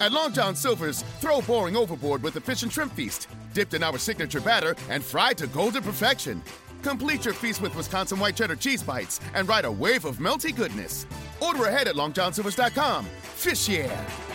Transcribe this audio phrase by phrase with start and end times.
[0.00, 3.82] At Long John Silver's, throw boring overboard with the fish and shrimp feast, dipped in
[3.82, 6.42] our signature batter and fried to golden perfection.
[6.82, 10.54] Complete your feast with Wisconsin white cheddar cheese bites and ride a wave of melty
[10.54, 11.06] goodness.
[11.40, 13.04] Order ahead at longjohnsilvers.com.
[13.34, 14.25] Fish yeah!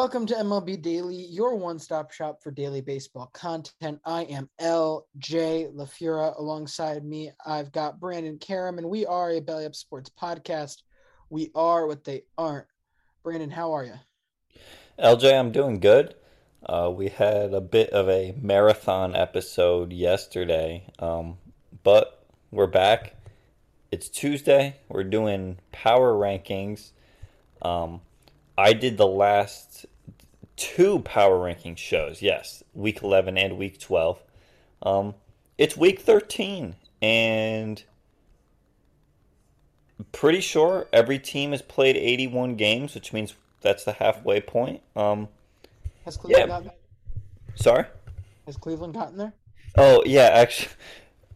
[0.00, 4.00] Welcome to MLB Daily, your one-stop shop for daily baseball content.
[4.06, 6.38] I am LJ LaFura.
[6.38, 10.76] Alongside me, I've got Brandon Karam, and we are a Belly Up Sports podcast.
[11.28, 12.64] We are what they aren't.
[13.22, 13.92] Brandon, how are you?
[14.98, 16.14] LJ, I'm doing good.
[16.64, 21.36] Uh, we had a bit of a marathon episode yesterday, um,
[21.82, 23.16] but we're back.
[23.92, 24.76] It's Tuesday.
[24.88, 26.92] We're doing power rankings.
[27.60, 28.00] Um,
[28.56, 29.86] I did the last
[30.60, 32.20] two power ranking shows.
[32.20, 34.22] Yes, week 11 and week 12.
[34.82, 35.14] Um,
[35.56, 37.82] it's week 13, and
[40.12, 44.82] pretty sure every team has played 81 games, which means that's the halfway point.
[44.94, 45.28] Um,
[46.04, 46.46] Has Cleveland yeah.
[46.46, 46.76] gotten there?
[47.54, 47.84] Sorry?
[48.46, 49.32] Has Cleveland gotten there?
[49.76, 50.72] Oh, yeah, actually,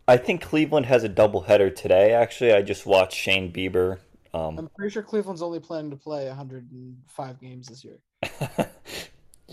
[0.06, 2.12] I think Cleveland has a doubleheader today.
[2.12, 3.98] Actually, I just watched Shane Bieber.
[4.34, 7.98] Um, I'm pretty sure Cleveland's only planning to play 105 games this year.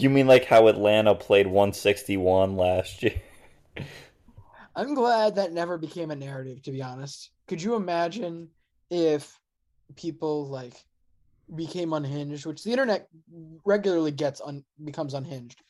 [0.04, 3.22] you mean like how Atlanta played 161 last year?
[4.76, 7.32] I'm glad that never became a narrative, to be honest.
[7.48, 8.50] Could you imagine
[8.90, 9.38] if
[9.96, 10.76] people like
[11.56, 13.08] became unhinged, which the internet
[13.66, 15.62] regularly gets un becomes unhinged,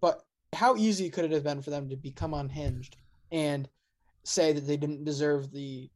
[0.00, 2.96] but how easy could it have been for them to become unhinged
[3.32, 3.68] and
[4.22, 5.90] say that they didn't deserve the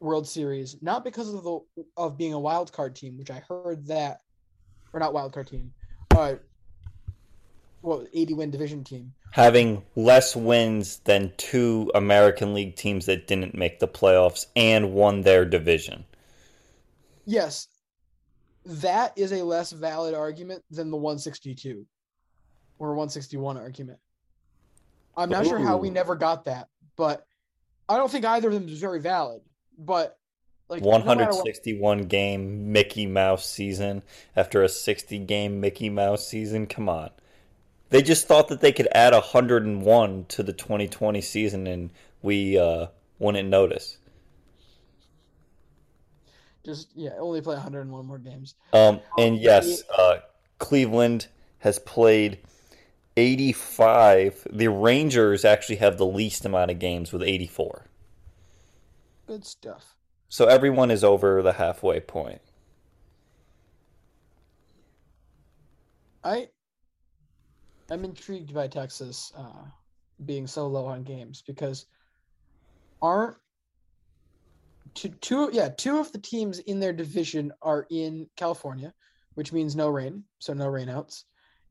[0.00, 1.60] World Series, not because of the
[1.96, 4.20] of being a wild card team, which I heard that,
[4.92, 5.72] or not wild card team,
[6.14, 6.34] uh,
[7.84, 9.12] well, 80 win division team.
[9.32, 15.20] Having less wins than two American League teams that didn't make the playoffs and won
[15.20, 16.04] their division.
[17.26, 17.68] Yes,
[18.64, 21.84] that is a less valid argument than the 162
[22.78, 23.98] or 161 argument.
[25.16, 27.26] I'm not sure how we never got that, but
[27.88, 29.42] I don't think either of them is very valid.
[29.78, 30.18] But
[30.70, 34.02] like no what- 161 game Mickey Mouse season
[34.34, 36.66] after a 60 game Mickey Mouse season.
[36.66, 37.10] Come on.
[37.94, 41.90] They just thought that they could add 101 to the 2020 season and
[42.22, 42.88] we uh,
[43.20, 43.98] wouldn't notice.
[46.66, 48.56] just yeah, only play 101 more games.
[48.72, 50.16] Um, and yes, uh,
[50.58, 52.40] Cleveland has played
[53.16, 54.48] 85.
[54.50, 57.86] The Rangers actually have the least amount of games with 84.
[59.28, 59.94] Good stuff.
[60.28, 62.40] So everyone is over the halfway point.
[66.24, 66.48] I
[67.90, 69.64] I'm intrigued by Texas uh,
[70.24, 71.86] being so low on games because
[73.02, 73.36] aren't
[74.94, 78.92] two, two yeah two of the teams in their division are in California,
[79.34, 81.24] which means no rain, so no rainouts,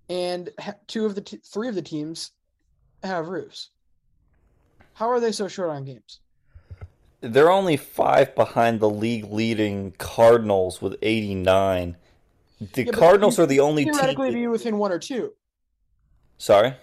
[0.10, 0.50] and
[0.88, 2.32] two of the t- three of the teams
[3.04, 3.70] have roofs.
[4.94, 6.20] How are they so short on games?
[7.22, 11.96] They're only five behind the league leading Cardinals with 89.
[12.74, 14.40] the Yeah, Cardinals are the only theoretically team.
[14.40, 15.34] be within one or two.
[16.38, 16.74] Sorry.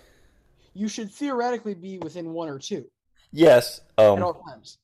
[0.74, 2.86] You should theoretically be within one or two
[3.32, 3.80] Yes.
[3.98, 4.78] at Um, all times.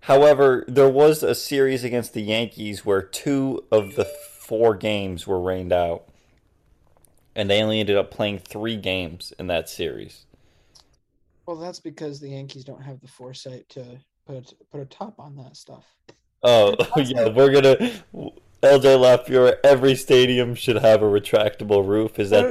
[0.00, 5.40] However, there was a series against the Yankees where two of the four games were
[5.40, 6.08] rained out,
[7.34, 10.26] and they only ended up playing three games in that series.
[11.46, 15.36] Well, that's because the Yankees don't have the foresight to put put a top on
[15.36, 15.84] that stuff.
[16.42, 18.32] Oh, yeah, we're gonna
[18.64, 19.56] LJ Lafiore.
[19.62, 22.18] Every stadium should have a retractable roof.
[22.18, 22.46] Is that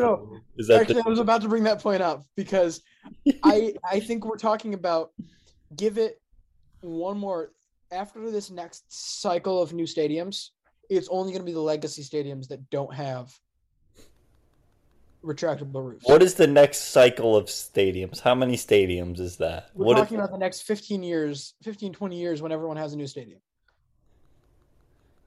[0.57, 2.81] is that Actually, the, I was about to bring that point up because
[3.43, 5.11] I I think we're talking about
[5.75, 6.21] give it
[6.81, 7.51] one more
[7.91, 8.83] after this next
[9.21, 10.49] cycle of new stadiums.
[10.89, 13.33] It's only going to be the legacy stadiums that don't have
[15.23, 16.05] retractable roofs.
[16.05, 18.19] what is the next cycle of stadiums?
[18.19, 19.69] How many stadiums is that?
[19.73, 22.97] We're What talking about the next 15 years, 15, 20 years when everyone has a
[22.97, 23.39] new stadium.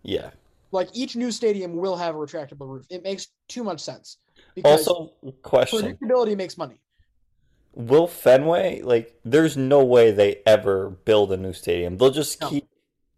[0.03, 0.31] yeah.
[0.73, 2.87] Like each new stadium will have a retractable roof.
[2.91, 4.19] It makes too much sense.
[4.55, 6.77] Because Also, question: predictability makes money.
[7.75, 9.19] Will Fenway like?
[9.25, 11.97] There's no way they ever build a new stadium.
[11.99, 12.49] They'll just No.
[12.51, 12.67] keep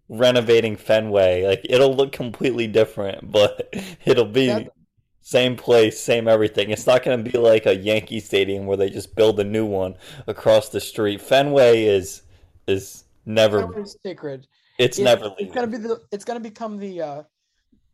[0.08, 1.44] renovating Fenway.
[1.46, 3.72] Like it'll look completely different, but
[4.04, 4.72] it'll be That-
[5.20, 6.70] same place, same everything.
[6.70, 9.66] It's not going to be like a Yankee stadium where they just build a new
[9.66, 9.94] one
[10.26, 11.20] across the street.
[11.20, 12.22] Fenway is
[12.66, 13.62] is never.
[13.62, 14.46] Fenway's sacred.
[14.78, 15.54] It's It- never It's leaving.
[15.54, 16.00] gonna be the.
[16.12, 17.02] It's gonna become the.
[17.02, 17.22] uh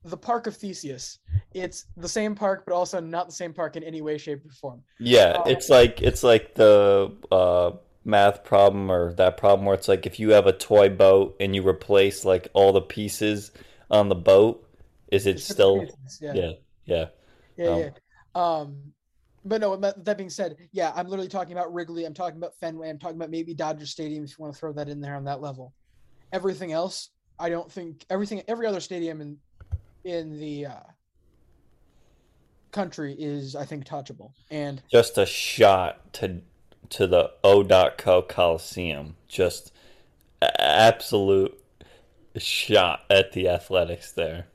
[0.05, 1.19] the park of Theseus.
[1.53, 4.51] It's the same park, but also not the same park in any way, shape, or
[4.51, 4.83] form.
[4.99, 7.73] Yeah, Uh, it's like it's like the uh,
[8.05, 11.55] math problem or that problem where it's like if you have a toy boat and
[11.55, 13.51] you replace like all the pieces
[13.91, 14.69] on the boat,
[15.11, 15.87] is it still?
[16.21, 16.35] Yeah.
[16.35, 16.53] Yeah,
[16.85, 17.07] yeah.
[17.57, 17.91] Yeah, Um, yeah.
[18.35, 18.77] Um,
[19.45, 19.77] but no.
[19.77, 22.05] That that being said, yeah, I'm literally talking about Wrigley.
[22.05, 22.91] I'm talking about Fenway.
[22.91, 25.25] I'm talking about maybe Dodger Stadium if you want to throw that in there on
[25.25, 25.73] that level.
[26.33, 28.43] Everything else, I don't think everything.
[28.49, 29.39] Every other stadium in
[30.05, 30.81] in the uh,
[32.73, 34.33] country is, I think, touchable.
[34.51, 36.43] And Just a shot to
[36.91, 39.17] to the O.co Coliseum.
[39.27, 39.73] Just
[40.43, 41.59] absolute
[42.37, 44.47] shot at the Athletics there.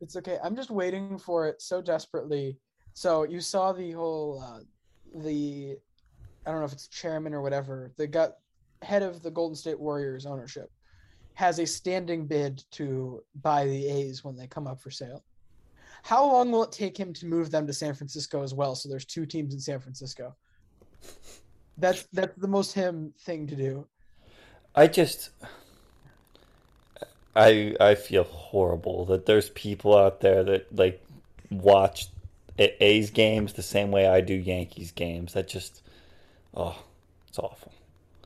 [0.00, 0.38] it's okay.
[0.42, 2.58] I'm just waiting for it so desperately.
[2.92, 4.60] So you saw the whole uh,
[5.22, 5.76] the
[6.46, 7.92] I don't know if it's chairman or whatever.
[7.96, 8.34] The got
[8.82, 10.70] head of the Golden State Warriors ownership
[11.34, 15.22] has a standing bid to buy the A's when they come up for sale.
[16.02, 18.74] How long will it take him to move them to San Francisco as well?
[18.74, 20.34] So there's two teams in San Francisco.
[21.78, 23.86] That's that's the most him thing to do.
[24.74, 25.30] I just
[27.34, 31.04] I I feel horrible that there's people out there that like
[31.50, 32.08] watch
[32.58, 35.32] A's games the same way I do Yankees games.
[35.32, 35.82] That just
[36.54, 36.78] oh,
[37.28, 37.72] it's awful.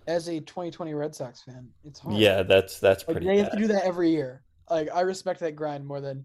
[0.08, 2.16] As a 2020 Red Sox fan, it's hard.
[2.16, 4.42] Yeah, that's that's Like pretty they have to do that every year.
[4.70, 6.24] Like I respect that grind more than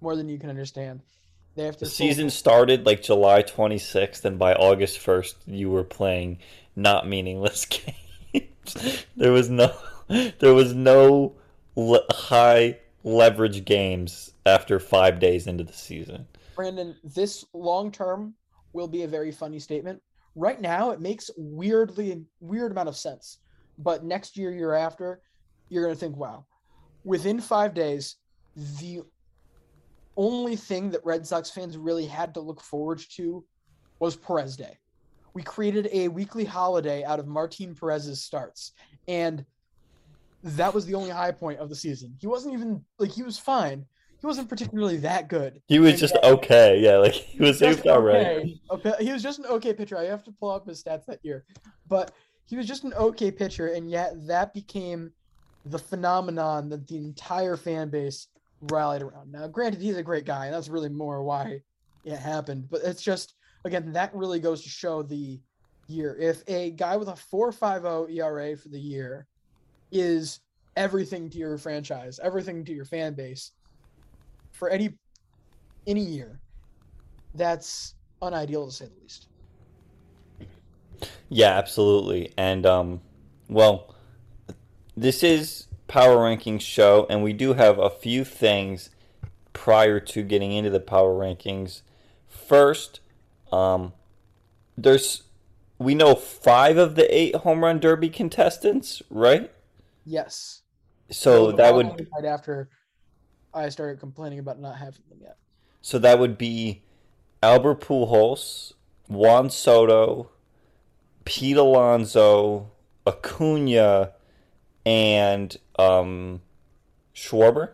[0.00, 1.02] more than you can understand.
[1.56, 5.82] They have to The season started like July 26th and by August 1st you were
[5.82, 6.38] playing
[6.76, 7.66] not meaningless
[8.32, 9.04] games.
[9.16, 9.72] there was no
[10.38, 11.34] there was no
[11.74, 16.26] le- high leverage games after 5 days into the season.
[16.54, 18.34] Brandon, this long term
[18.72, 20.00] will be a very funny statement.
[20.36, 23.38] Right now, it makes weirdly weird amount of sense,
[23.78, 25.20] but next year, year after,
[25.68, 26.44] you're gonna think, wow.
[27.04, 28.16] Within five days,
[28.56, 29.02] the
[30.16, 33.44] only thing that Red Sox fans really had to look forward to
[33.98, 34.78] was Perez Day.
[35.34, 38.72] We created a weekly holiday out of Martin Perez's starts,
[39.08, 39.44] and
[40.42, 42.14] that was the only high point of the season.
[42.20, 43.86] He wasn't even like he was fine.
[44.24, 45.60] He wasn't particularly that good.
[45.68, 46.80] He was And just yet- okay.
[46.80, 48.26] Yeah, like he was, he was just all right.
[48.26, 48.60] okay.
[48.70, 49.98] Okay, He was just an okay pitcher.
[49.98, 51.44] I have to pull up his stats that year,
[51.90, 52.12] but
[52.46, 55.12] he was just an okay pitcher, and yet that became
[55.66, 58.28] the phenomenon that the entire fan base
[58.72, 59.30] rallied around.
[59.30, 61.60] Now, granted, he's a great guy, and that's really more why
[62.06, 62.68] it happened.
[62.70, 63.34] But it's just
[63.66, 65.38] again that really goes to show the
[65.86, 66.16] year.
[66.18, 69.26] If a guy with a 4.50 ERA for the year
[69.92, 70.40] is
[70.78, 73.52] everything to your franchise, everything to your fan base
[74.54, 74.94] for any
[75.86, 76.40] any year,
[77.34, 79.26] that's unideal to say the least.
[81.28, 82.32] Yeah, absolutely.
[82.38, 83.00] And um
[83.48, 83.94] well,
[84.96, 88.90] this is Power Rankings show and we do have a few things
[89.52, 91.82] prior to getting into the Power Rankings.
[92.28, 93.00] First,
[93.52, 93.92] um
[94.78, 95.24] there's
[95.78, 99.50] we know 5 of the 8 home run derby contestants, right?
[100.06, 100.62] Yes.
[101.10, 102.70] So Those that would right after
[103.54, 105.36] I started complaining about not having them yet.
[105.80, 106.82] so that would be
[107.42, 108.72] Albert Pujols,
[109.08, 110.30] Juan Soto,
[111.24, 112.70] Pete Alonso,
[113.06, 114.12] Acuna,
[114.84, 116.40] and um,
[117.14, 117.70] Schwarber.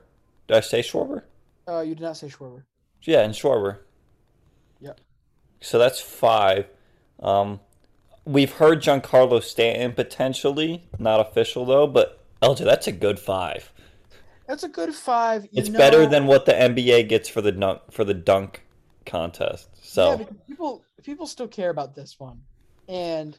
[0.49, 1.23] Did I say Schwarber?
[1.67, 2.65] Uh, you did not say Schwarber.
[3.03, 3.79] Yeah, and Schwarber.
[4.81, 5.01] Yep.
[5.61, 6.67] So that's five.
[7.23, 7.61] Um,
[8.25, 13.73] we've heard Giancarlo Stanton potentially, not official though, but LJ, that's a good five.
[14.51, 15.45] That's a good five.
[15.45, 18.67] You It's know- better than what the NBA gets for the dunk for the dunk
[19.07, 19.69] contest.
[19.81, 22.43] So yeah, people people still care about this one,
[22.89, 23.39] and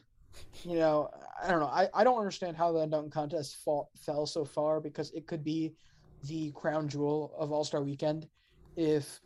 [0.64, 1.10] you know,
[1.42, 1.66] I don't know.
[1.66, 5.44] I, I don't understand how the dunk contest fall, fell so far because it could
[5.44, 5.74] be
[6.24, 8.26] the crown jewel of All Star Weekend
[8.76, 9.20] if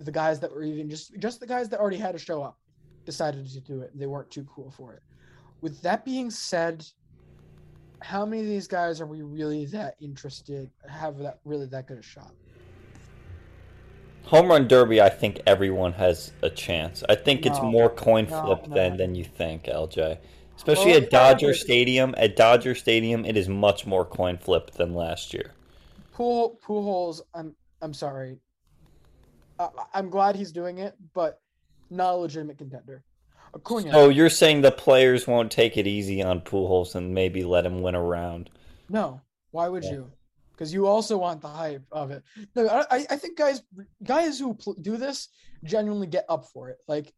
[0.00, 2.58] the guys that were even just just the guys that already had to show up
[3.04, 3.96] decided to do it.
[3.96, 5.02] They weren't too cool for it.
[5.60, 6.84] With that being said,
[8.02, 10.70] how many of these guys are we really that interested?
[10.88, 12.32] Have that really that good a shot?
[14.30, 17.02] home run derby, I think everyone has a chance.
[17.08, 18.74] I think it's more coin flip no.
[18.74, 20.18] than than you think, LJ.
[20.56, 22.14] Especially Well, at Dodger yeah, Stadium.
[22.16, 25.52] At Dodger Stadium, it is much more coin flip than last year.
[26.12, 28.38] Pool Pujols, I'm I'm sorry.
[29.58, 31.40] I, I'm glad he's doing it, but
[31.90, 33.02] not a legitimate contender.
[33.54, 37.66] Acuna, So you're saying the players won't take it easy on Pujols and maybe let
[37.66, 38.50] him win a round?
[38.88, 39.20] no.
[39.52, 39.92] Why would Yeah.
[39.92, 40.12] you?
[40.52, 42.22] Because you also want the hype of it.
[42.54, 43.62] No, I, I- think guys
[44.04, 45.28] guys who pl- do this
[45.64, 46.78] genuinely get up for it.
[46.86, 47.12] Like,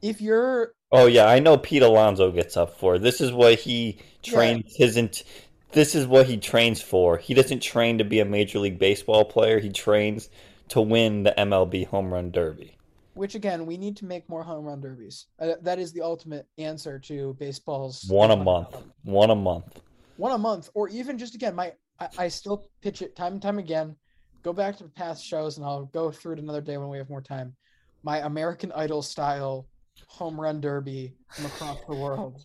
[0.00, 2.94] if you're Oh yeah, I know Pete Alonso gets up for.
[2.94, 3.02] it.
[3.02, 5.24] This is what he trains his int-
[5.72, 7.18] this is what he trains for.
[7.18, 9.58] He doesn't train to be a major league baseball player.
[9.58, 10.30] He trains
[10.68, 12.75] to win the MLB home run derby.
[13.16, 15.26] Which again we need to make more home run derbies.
[15.40, 18.76] Uh, that is the ultimate answer to baseball's One a month.
[19.04, 19.80] One a month.
[20.18, 23.42] one a month, or even just again, my I, I still pitch it time and
[23.42, 23.96] time again.
[24.42, 27.10] Go back to past shows, and I'll go through it another day when we have
[27.10, 27.56] more time.
[28.02, 29.66] My American Idol style
[30.06, 32.44] home run derby from across the world,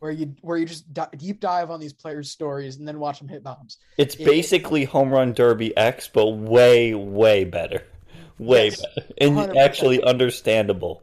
[0.00, 3.18] where you where you just di- deep dive on these players' stories and then watch
[3.18, 3.78] them hit bombs.
[3.96, 7.82] It's It- basically home run derby X, but way, way better.
[8.38, 9.08] Way Yes, better.
[9.18, 9.56] And 100%.
[9.56, 11.02] actually understandable.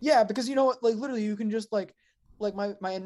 [0.00, 1.94] Yeah, because you know what, like literally, you can just like,
[2.38, 3.02] like my my,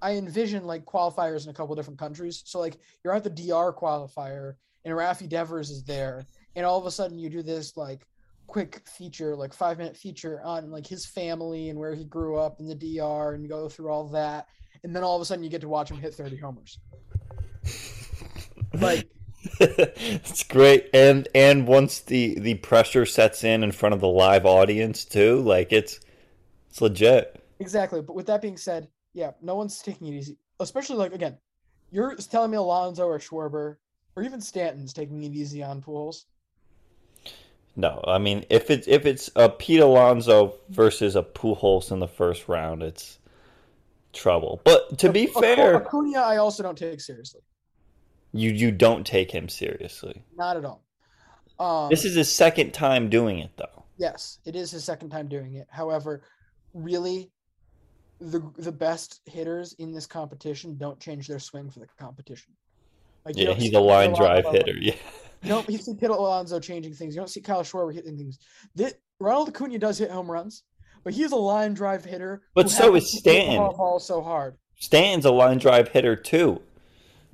[0.00, 2.42] I envision like qualifiers in a couple different countries.
[2.46, 6.24] So like you're at the DR qualifier, and Rafi Devers is there,
[6.56, 8.06] and all of a sudden you do this like
[8.46, 12.58] quick feature, like five minute feature on like his family and where he grew up
[12.58, 14.48] in the DR, and go through all that,
[14.82, 16.78] and then all of a sudden you get to watch him hit 30 homers.
[18.74, 19.08] Like
[19.60, 24.46] it's great and and once the the pressure sets in in front of the live
[24.46, 26.00] audience too like it's
[26.70, 28.02] it's legit Exactly.
[28.02, 30.36] But with that being said, yeah, no one's taking it easy.
[30.60, 31.38] Especially like again,
[31.90, 33.76] you're telling me Alonso or Schwarber
[34.16, 36.26] or even Stanton's taking it easy on pools.
[37.74, 42.06] no i mean if it's if it's a pete alonso versus a pujols in the
[42.06, 43.18] first round it's
[44.12, 47.40] trouble but to be Acu- fair Acuna, I also don't take seriously.
[48.34, 50.82] You you don't take him seriously Not at all.
[51.58, 55.28] Um, this is his second time doing it though yes, it is his second time
[55.28, 55.66] doing it.
[55.70, 56.22] However,
[56.72, 57.30] really,
[58.20, 62.52] the the best hitters in this competition don't change their swing for the competition.
[63.24, 64.94] Like yeah he's a line drive Alonso- hitter yeah
[65.42, 67.14] You don't you see Pete Alonso changing things.
[67.14, 68.38] You don't see Kyle Schwarber hitting things.
[68.74, 70.62] This, Ronald Acuna does hit home runs,
[71.04, 72.42] but he's a line drive hitter.
[72.54, 73.76] But so is to hit the Stanton.
[73.76, 74.56] ball so hard.
[74.76, 76.62] stanton's a line drive hitter too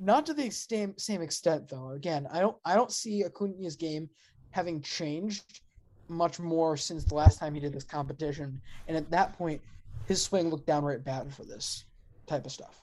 [0.03, 1.91] Not to the same same extent though.
[1.91, 4.09] Again, I don't I don't see Acuna's game
[4.49, 5.61] having changed
[6.07, 8.59] much more since the last time he did this competition.
[8.87, 9.61] And at that point,
[10.07, 11.85] his swing looked downright bad for this
[12.25, 12.81] type of stuff.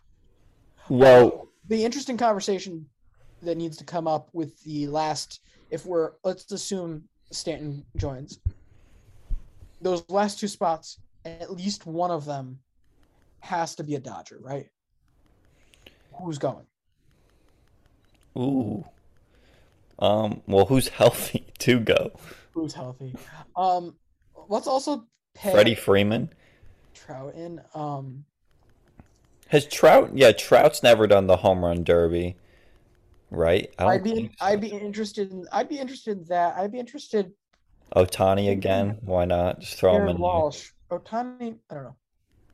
[0.89, 2.87] well um, The interesting conversation
[3.43, 8.39] that needs to come up with the last, if we're let's assume Stanton joins,
[9.81, 12.61] those last two spots, at least one of them
[13.41, 14.69] has to be a Dodger, right?
[16.13, 16.65] Who's going?
[18.37, 18.85] Ooh
[20.01, 22.13] um well who's healthy to go
[22.53, 23.15] Who's healthy?
[23.57, 23.95] Um,
[24.49, 26.31] let's also pay freddie freeman
[26.93, 27.61] Trout in.
[27.75, 28.25] Um,
[29.49, 30.11] Has Trout?
[30.15, 32.37] Yeah, Trout's never done the home run derby,
[33.31, 33.73] right?
[33.79, 34.47] I I'd be so.
[34.47, 36.57] I'd be interested in I'd be interested in that.
[36.57, 37.33] I'd be interested
[37.95, 38.99] Ohtani again.
[39.03, 39.61] Why not?
[39.61, 40.17] Just throw him Aaron in.
[40.17, 40.23] there.
[40.23, 41.59] Walsh, Ohtani.
[41.71, 41.97] I don't know.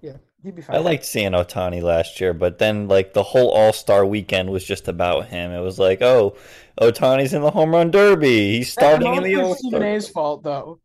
[0.02, 0.76] Yeah, he'd be fine.
[0.76, 4.64] I liked seeing Ohtani last year, but then like the whole All Star weekend was
[4.64, 5.50] just about him.
[5.50, 6.36] It was like, oh,
[6.80, 8.58] Ohtani's in the home run derby.
[8.58, 9.88] He's starting in the All Stephen Star.
[9.88, 10.78] A's fault though.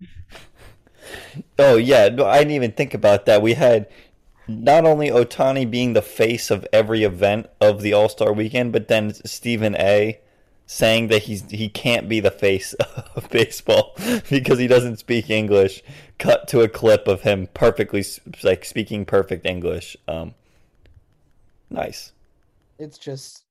[1.57, 3.41] Oh yeah, no, I didn't even think about that.
[3.41, 3.87] We had
[4.47, 8.87] not only Ohtani being the face of every event of the All Star weekend, but
[8.87, 10.19] then Stephen A.
[10.71, 12.73] saying that he's he can't be the face
[13.15, 13.95] of baseball
[14.29, 15.81] because he doesn't speak English.
[16.19, 18.05] Cut to a clip of him perfectly
[18.43, 19.97] like speaking perfect English.
[20.07, 20.35] Um,
[21.71, 22.11] nice.
[22.77, 23.45] It's just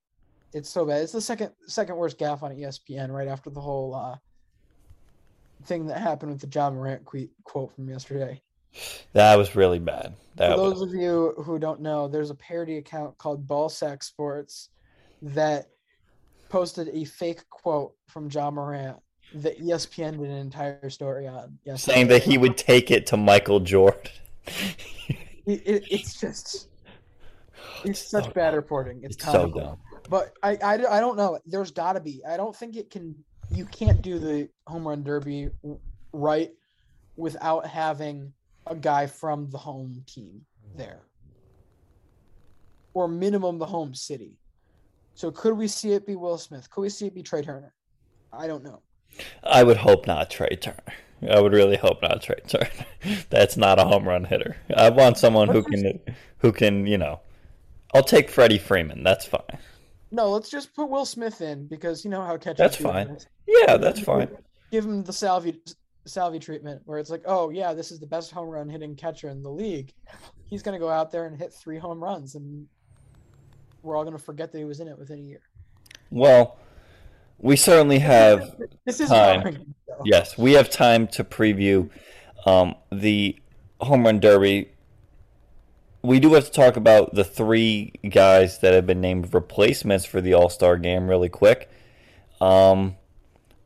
[0.52, 1.02] it's so bad.
[1.02, 4.16] It's the second second worst gaff on ESPN right after the whole uh
[5.64, 8.40] thing that happened with the Ja Morant que- quote from yesterday.
[9.12, 10.14] That was really bad.
[10.36, 14.04] That For was, those of you who don't know, there's a parody account called Ballsack
[14.04, 14.68] Sports
[15.20, 15.66] that
[16.48, 18.98] posted a fake quote from Ja Morant
[19.34, 21.58] that ESPN did an entire story on.
[21.64, 21.94] yesterday.
[21.94, 24.10] saying that he would take it to Michael Jordan.
[25.46, 26.68] It, it- it's just
[27.84, 29.00] it's such bad reporting.
[29.02, 29.78] It's, It's so dumb.
[30.10, 31.38] But I, I, I don't know.
[31.46, 32.22] There's got to be.
[32.26, 33.14] I don't think it can.
[33.50, 35.48] You can't do the home run derby
[36.12, 36.50] right
[37.16, 38.32] without having
[38.66, 40.42] a guy from the home team
[40.76, 41.00] there,
[42.94, 44.38] or minimum the home city.
[45.18, 46.70] So could we see it be Will Smith?
[46.70, 47.74] Could we see it be Trey Turner?
[48.32, 48.82] I don't know.
[49.42, 50.94] I would hope not Trey Turner.
[51.28, 52.70] I would really hope not Trey Turner.
[53.28, 54.58] That's not a home run hitter.
[54.76, 55.98] I want someone who can
[56.38, 57.18] who can, you know.
[57.92, 59.02] I'll take Freddie Freeman.
[59.02, 59.58] That's fine.
[60.12, 62.58] No, let's just put Will Smith in because you know how catchers.
[62.58, 63.08] That's fine.
[63.14, 63.26] this.
[63.48, 64.28] Yeah, that's fine.
[64.70, 65.60] Give him the salvi
[66.06, 69.30] salvi treatment where it's like, oh yeah, this is the best home run hitting catcher
[69.30, 69.92] in the league.
[70.44, 72.68] He's gonna go out there and hit three home runs, and
[73.82, 75.40] we're all gonna forget that he was in it within a year.
[76.10, 76.58] Well,
[77.38, 79.42] we certainly have This is time.
[79.42, 79.74] Rankings.
[80.04, 81.90] Yes, we have time to preview
[82.46, 83.38] um, the
[83.80, 84.70] home run derby.
[86.02, 90.20] We do have to talk about the three guys that have been named replacements for
[90.20, 91.68] the All Star game really quick.
[92.40, 92.96] Um,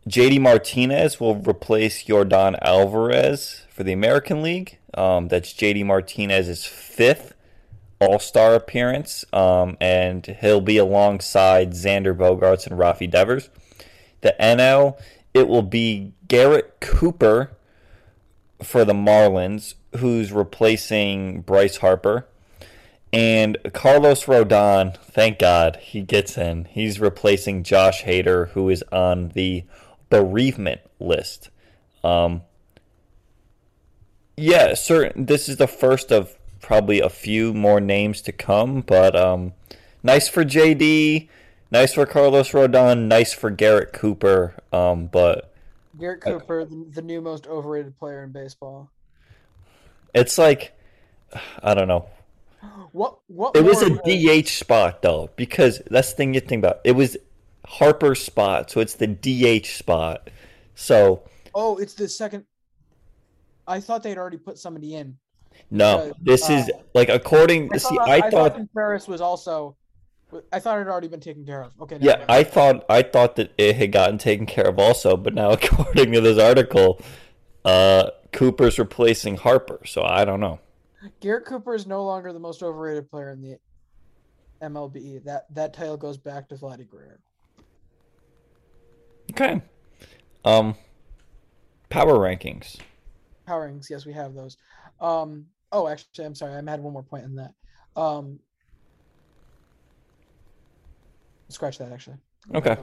[0.09, 4.79] JD Martinez will replace Yordan Alvarez for the American League.
[4.95, 7.35] Um, that's JD Martinez's fifth
[8.03, 13.49] All Star appearance, um, and he'll be alongside Xander Bogaerts and Rafi Devers.
[14.23, 15.01] The NL,
[15.35, 17.53] it will be Garrett Cooper
[18.63, 22.27] for the Marlins, who's replacing Bryce Harper.
[23.13, 26.65] And Carlos Rodon, thank God he gets in.
[26.65, 29.65] He's replacing Josh Hader, who is on the
[30.09, 31.51] bereavement list.
[32.03, 32.43] Um,
[34.37, 35.27] yeah, certain.
[35.27, 39.53] This is the first of probably a few more names to come, but um,
[40.03, 41.29] nice for JD,
[41.71, 44.55] nice for Carlos Rodon, nice for Garrett Cooper.
[44.73, 45.53] Um, but
[45.99, 48.91] Garrett Cooper, the, the new most overrated player in baseball.
[50.15, 50.73] it's like
[51.63, 52.09] I don't know.
[52.93, 53.19] What?
[53.27, 53.57] What?
[53.57, 56.81] It was a DH spot though, because that's the thing you think about.
[56.85, 57.17] It was
[57.67, 60.31] Harper's spot, so it's the DH spot.
[60.75, 61.23] So
[61.55, 62.45] Oh, it's the second.
[63.67, 65.17] I thought they'd already put somebody in.
[65.71, 67.73] No, this is uh, like according.
[67.73, 69.77] I See, thought, I I thought Ferris was also.
[70.51, 71.73] I thought it had already been taken care of.
[71.83, 71.99] Okay.
[72.01, 72.31] Yeah, mind.
[72.31, 76.13] I thought I thought that it had gotten taken care of also, but now according
[76.13, 77.01] to this article,
[77.65, 80.59] uh, Cooper's replacing Harper, so I don't know.
[81.21, 83.59] Garrett Cooper is no longer the most overrated player in the
[84.63, 85.23] MLB.
[85.25, 87.19] That that title goes back to Vladdy Guerrero.
[89.33, 89.63] Okay.
[90.45, 90.75] Um,
[91.89, 92.77] power rankings.
[93.47, 94.57] Power rings, yes, we have those.
[95.01, 97.55] Um, oh, actually, I'm sorry, I had one more point in that.
[97.97, 98.39] Um,
[101.49, 102.17] scratch that actually.
[102.55, 102.77] Okay.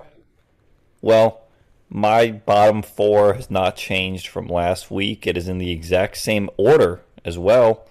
[1.01, 1.41] Well,
[1.89, 5.25] my bottom four has not changed from last week.
[5.25, 7.85] It is in the exact same order as well.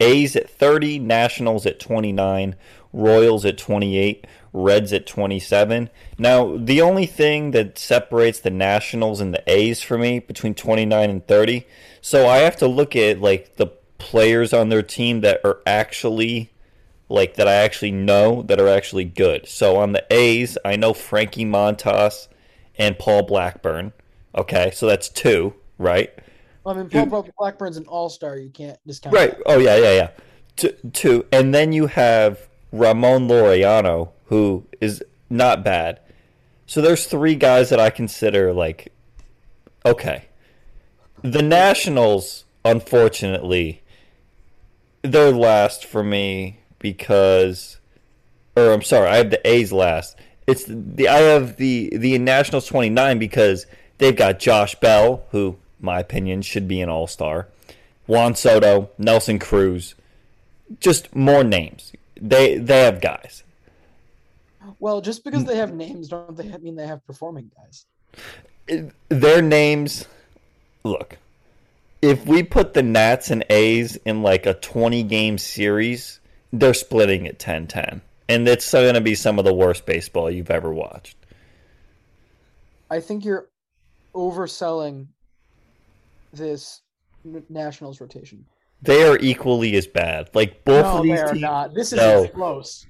[0.00, 2.56] A's at 30, Nationals at 29,
[2.92, 5.90] Royals at 28, Reds at 27.
[6.18, 11.10] Now, the only thing that separates the Nationals and the A's for me between 29
[11.10, 11.66] and 30,
[12.00, 13.68] so I have to look at like the
[14.02, 16.50] players on their team that are actually
[17.08, 19.46] like that I actually know that are actually good.
[19.48, 22.28] So on the A's, I know Frankie Montas
[22.76, 23.92] and Paul Blackburn.
[24.34, 26.10] Okay, so that's two, right?
[26.64, 28.38] I mean, Paul Bla- Blackburn's an all-star.
[28.38, 29.14] You can't discount.
[29.14, 29.36] Right.
[29.46, 30.10] Oh yeah, yeah, yeah.
[30.56, 36.00] Two, two, and then you have Ramon Laureano, who is not bad.
[36.66, 38.92] So there's three guys that I consider like
[39.84, 40.26] okay.
[41.22, 43.81] The Nationals, unfortunately,
[45.02, 47.78] they're last for me because,
[48.56, 50.16] or I'm sorry, I have the A's last.
[50.46, 53.66] It's the I have the the Nationals 29 because
[53.98, 57.48] they've got Josh Bell, who my opinion should be an All Star,
[58.06, 59.94] Juan Soto, Nelson Cruz,
[60.80, 61.92] just more names.
[62.20, 63.44] They they have guys.
[64.78, 67.86] Well, just because they have names, don't they mean they have performing guys?
[69.08, 70.06] Their names,
[70.82, 71.18] look.
[72.02, 76.20] If we put the Nats and A's in like a 20 game series,
[76.52, 78.00] they're splitting at 10-10.
[78.28, 81.16] And it's going to be some of the worst baseball you've ever watched.
[82.90, 83.48] I think you're
[84.14, 85.06] overselling
[86.32, 86.82] this
[87.48, 88.44] Nationals rotation.
[88.82, 90.28] They are equally as bad.
[90.34, 91.40] Like both no, of these they are teams.
[91.40, 91.74] not.
[91.74, 92.26] This is No.
[92.28, 92.84] close.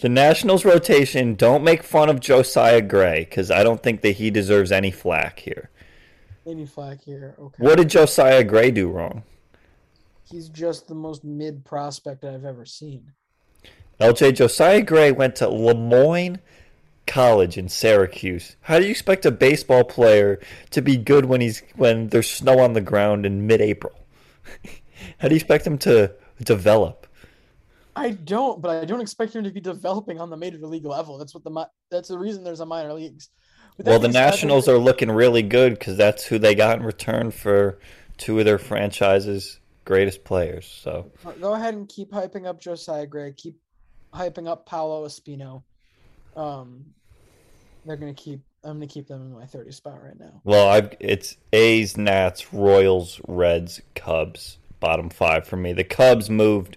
[0.00, 4.30] The Nationals rotation, don't make fun of Josiah Gray because I don't think that he
[4.30, 5.70] deserves any flack here.
[6.46, 7.34] Any flack here?
[7.38, 7.56] Okay.
[7.58, 9.24] What did Josiah Gray do wrong?
[10.22, 13.12] He's just the most mid prospect I've ever seen.
[14.00, 16.40] LJ Josiah Gray went to Le Moyne
[17.06, 18.56] College in Syracuse.
[18.62, 22.60] How do you expect a baseball player to be good when he's when there's snow
[22.60, 23.94] on the ground in mid-April?
[25.18, 27.06] How do you expect him to develop?
[27.96, 31.16] I don't, but I don't expect him to be developing on the major league level.
[31.16, 33.30] That's what the that's the reason there's a minor leagues.
[33.78, 36.54] Well, the being said, I think Nationals are looking really good because that's who they
[36.54, 37.78] got in return for
[38.16, 40.66] two of their franchise's greatest players.
[40.66, 41.10] So
[41.40, 43.32] Go ahead and keep hyping up Josiah Gray.
[43.32, 43.56] Keep
[44.14, 45.62] hyping up Paolo Espino.
[46.36, 46.84] Um,
[47.84, 48.40] they're gonna keep.
[48.64, 50.40] I'm gonna keep them in my 30 spot right now.
[50.44, 55.72] Well, I've it's A's, Nats, Royals, Reds, Cubs, bottom five for me.
[55.72, 56.76] The Cubs moved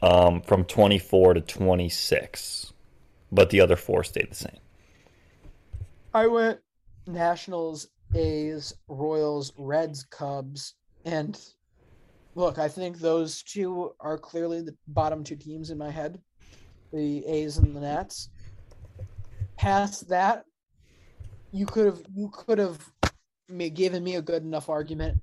[0.00, 2.72] um, from 24 to 26,
[3.30, 4.58] but the other four stayed the same.
[6.14, 6.60] I went
[7.06, 11.38] Nationals, A's, Royals, Reds, Cubs, and
[12.34, 16.20] look, I think those two are clearly the bottom two teams in my head,
[16.92, 18.30] the A's and the Nats.
[19.56, 20.44] Past that,
[21.52, 22.78] you could have you could have
[23.74, 25.18] given me a good enough argument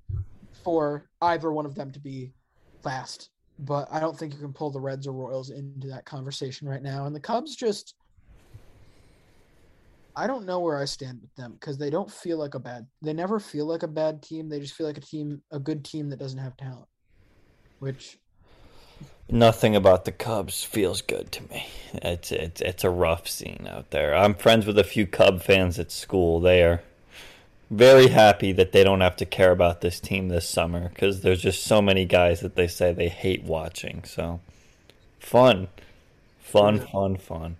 [0.64, 2.34] for either one of them to be
[2.84, 6.68] last, but I don't think you can pull the Reds or Royals into that conversation
[6.68, 7.06] right now.
[7.06, 7.96] And the Cubs just
[10.16, 12.88] I don't know where I stand with them because they don't feel like a bad.
[13.02, 14.50] They never feel like a bad team.
[14.50, 16.88] They just feel like a team, a good team that doesn't have talent.
[17.80, 18.18] Which
[19.30, 21.68] Nothing about the Cubs feels good to me.
[21.94, 24.16] It's it's it's a rough scene out there.
[24.16, 26.40] I'm friends with a few Cub fans at school.
[26.40, 26.84] They are
[27.72, 31.42] very happy that they don't have to care about this team this summer because there's
[31.42, 34.04] just so many guys that they say they hate watching.
[34.04, 34.42] So
[35.20, 35.70] fun,
[36.40, 37.58] fun, fun, fun.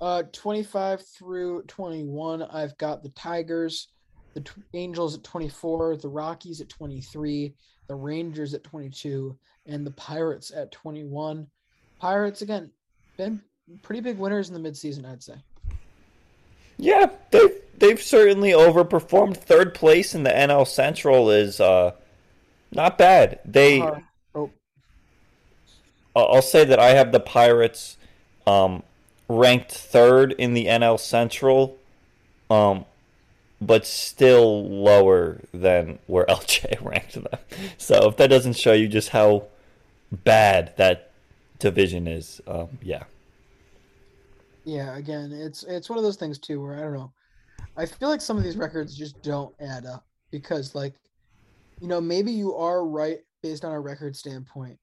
[0.00, 3.88] Uh, 25 through 21, I've got the Tigers,
[4.34, 7.54] the t- Angels at 24, the Rockies at 23,
[7.88, 11.46] the Rangers at 22, and the Pirates at 21.
[11.98, 12.70] Pirates again,
[13.16, 13.42] been
[13.82, 15.34] pretty big winners in the midseason, I'd say.
[16.76, 19.36] Yeah, they've they've certainly overperformed.
[19.36, 21.92] Third place in the NL Central is uh,
[22.70, 23.40] not bad.
[23.44, 23.98] They Uh,
[24.36, 24.50] oh,
[26.14, 27.96] I'll I'll say that I have the Pirates
[28.46, 28.84] um,
[29.28, 31.76] ranked third in the NL Central,
[32.50, 32.84] um,
[33.60, 37.26] but still lower than where LJ ranked them.
[37.76, 39.44] So if that doesn't show you just how
[40.10, 41.10] bad that
[41.58, 43.04] division is, um, yeah.
[44.64, 47.12] yeah, again, it's it's one of those things too where I don't know.
[47.76, 50.94] I feel like some of these records just don't add up because like
[51.80, 54.78] you know, maybe you are right based on a record standpoint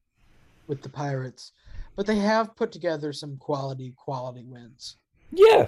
[0.68, 1.52] with the Pirates,
[1.96, 4.98] but they have put together some quality quality wins.
[5.32, 5.68] Yeah.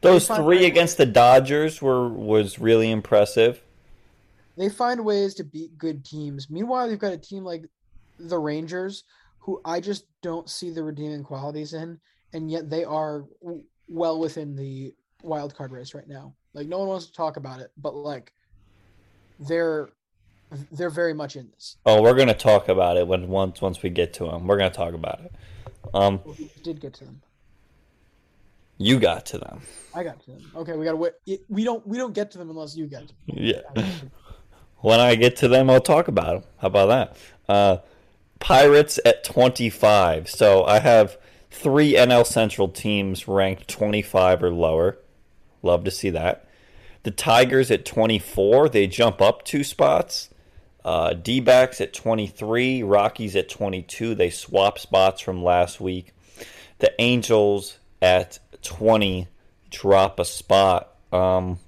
[0.00, 3.62] Those three ways- against the Dodgers were was really impressive.
[4.56, 6.50] They find ways to beat good teams.
[6.50, 7.64] Meanwhile, you've got a team like
[8.18, 9.04] the Rangers
[9.38, 11.98] who I just don't see the redeeming qualities in,
[12.32, 13.24] and yet they are
[13.88, 16.34] well within the wild card race right now.
[16.54, 18.32] Like no one wants to talk about it, but like
[19.40, 19.90] they're
[20.72, 21.76] they're very much in this.
[21.86, 24.46] Oh, we're gonna talk about it when once once we get to them.
[24.46, 25.32] We're gonna talk about it.
[25.94, 27.22] Um, We did get to them.
[28.78, 29.62] you got to them.
[29.94, 30.50] I got to them.
[30.56, 31.12] Okay, we gotta wait.
[31.48, 33.36] We don't we don't get to them unless you get to them.
[33.36, 33.60] Yeah.
[34.78, 36.50] When I get to them, I'll talk about them.
[36.58, 37.16] How about that?
[37.48, 37.76] Uh,
[38.40, 40.28] Pirates at 25.
[40.28, 41.16] So I have
[41.52, 44.98] three NL Central teams ranked 25 or lower.
[45.62, 46.48] Love to see that.
[47.04, 48.70] The Tigers at 24.
[48.70, 50.30] They jump up two spots.
[50.84, 52.82] Uh, D backs at 23.
[52.82, 54.14] Rockies at 22.
[54.14, 56.12] They swap spots from last week.
[56.78, 59.28] The Angels at 20
[59.70, 60.94] drop a spot.
[61.12, 61.58] Um,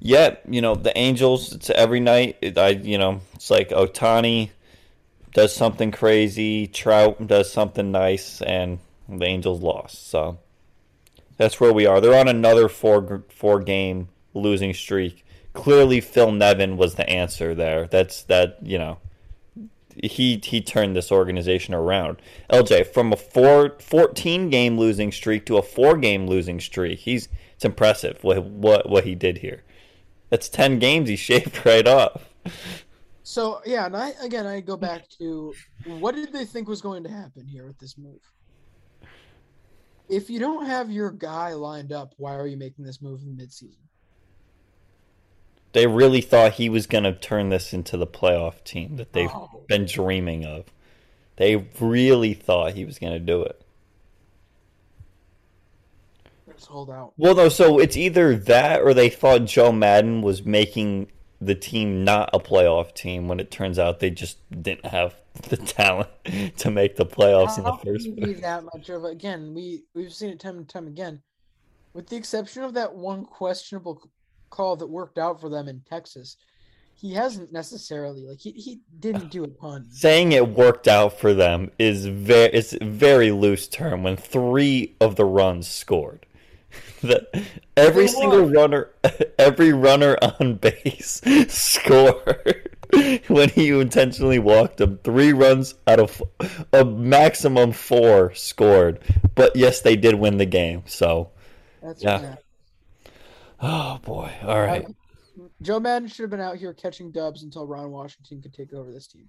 [0.00, 1.52] yeah, you know the Angels.
[1.52, 2.38] It's every night.
[2.56, 4.50] I, you know, it's like Ohtani
[5.32, 10.08] does something crazy, Trout does something nice, and the Angels lost.
[10.08, 10.38] So
[11.36, 12.00] that's where we are.
[12.00, 15.24] They're on another four four game losing streak.
[15.58, 17.88] Clearly, Phil Nevin was the answer there.
[17.88, 18.58] That's that.
[18.62, 18.98] You know,
[20.00, 22.22] he he turned this organization around.
[22.48, 27.00] LJ from a four, 14 game losing streak to a four game losing streak.
[27.00, 29.64] He's it's impressive what what what he did here.
[30.30, 32.28] That's 10 games he shaved right off.
[33.24, 35.52] So yeah, and I again I go back to
[35.86, 38.20] what did they think was going to happen here with this move?
[40.08, 43.36] If you don't have your guy lined up, why are you making this move in
[43.36, 43.87] midseason?
[45.72, 49.30] They really thought he was going to turn this into the playoff team that they've
[49.32, 49.62] Oh.
[49.68, 50.64] been dreaming of.
[51.36, 53.62] They really thought he was going to do it.
[56.56, 57.12] sold out.
[57.16, 61.06] Well, no, so it's either that or they thought Joe Maddon was making
[61.40, 65.14] the team not a playoff team when it turns out they just didn't have
[65.48, 66.08] the talent
[66.56, 68.40] to make the playoffs in the first place.
[68.40, 69.54] that much of again?
[69.54, 71.22] We we've seen it time and time again,
[71.94, 74.10] with the exception of that one questionable
[74.50, 76.36] call that worked out for them in Texas.
[76.94, 79.86] He hasn't necessarily like he, he didn't do a ton.
[79.90, 84.96] Saying it worked out for them is very it's a very loose term when three
[85.00, 86.26] of the runs scored.
[87.02, 87.28] that
[87.76, 88.52] every They single won.
[88.52, 88.90] runner
[89.38, 92.68] every runner on base scored
[93.28, 94.98] when you intentionally walked them.
[95.04, 96.20] Three runs out of
[96.72, 98.98] a maximum four scored.
[99.36, 100.82] But yes, they did win the game.
[100.86, 101.30] So
[101.80, 102.20] That's Yeah.
[102.20, 102.34] yeah.
[103.60, 104.32] Oh boy.
[104.42, 104.86] All right.
[105.62, 108.92] Joe Maddon should have been out here catching dubs until Ron Washington could take over
[108.92, 109.28] this team.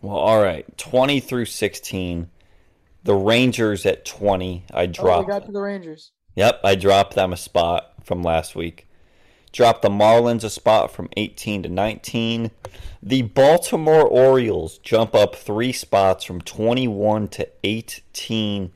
[0.00, 0.66] Well, all right.
[0.78, 2.28] 20 through 16.
[3.04, 4.64] The Rangers at 20.
[4.72, 5.28] I Oh, we dropped.
[5.28, 6.12] got to the Rangers.
[6.34, 8.88] Yep, I dropped them a spot from last week.
[9.52, 12.50] Dropped the Marlins a spot from 18 to 19.
[13.02, 18.72] The Baltimore Orioles jump up three spots from 21 to 18.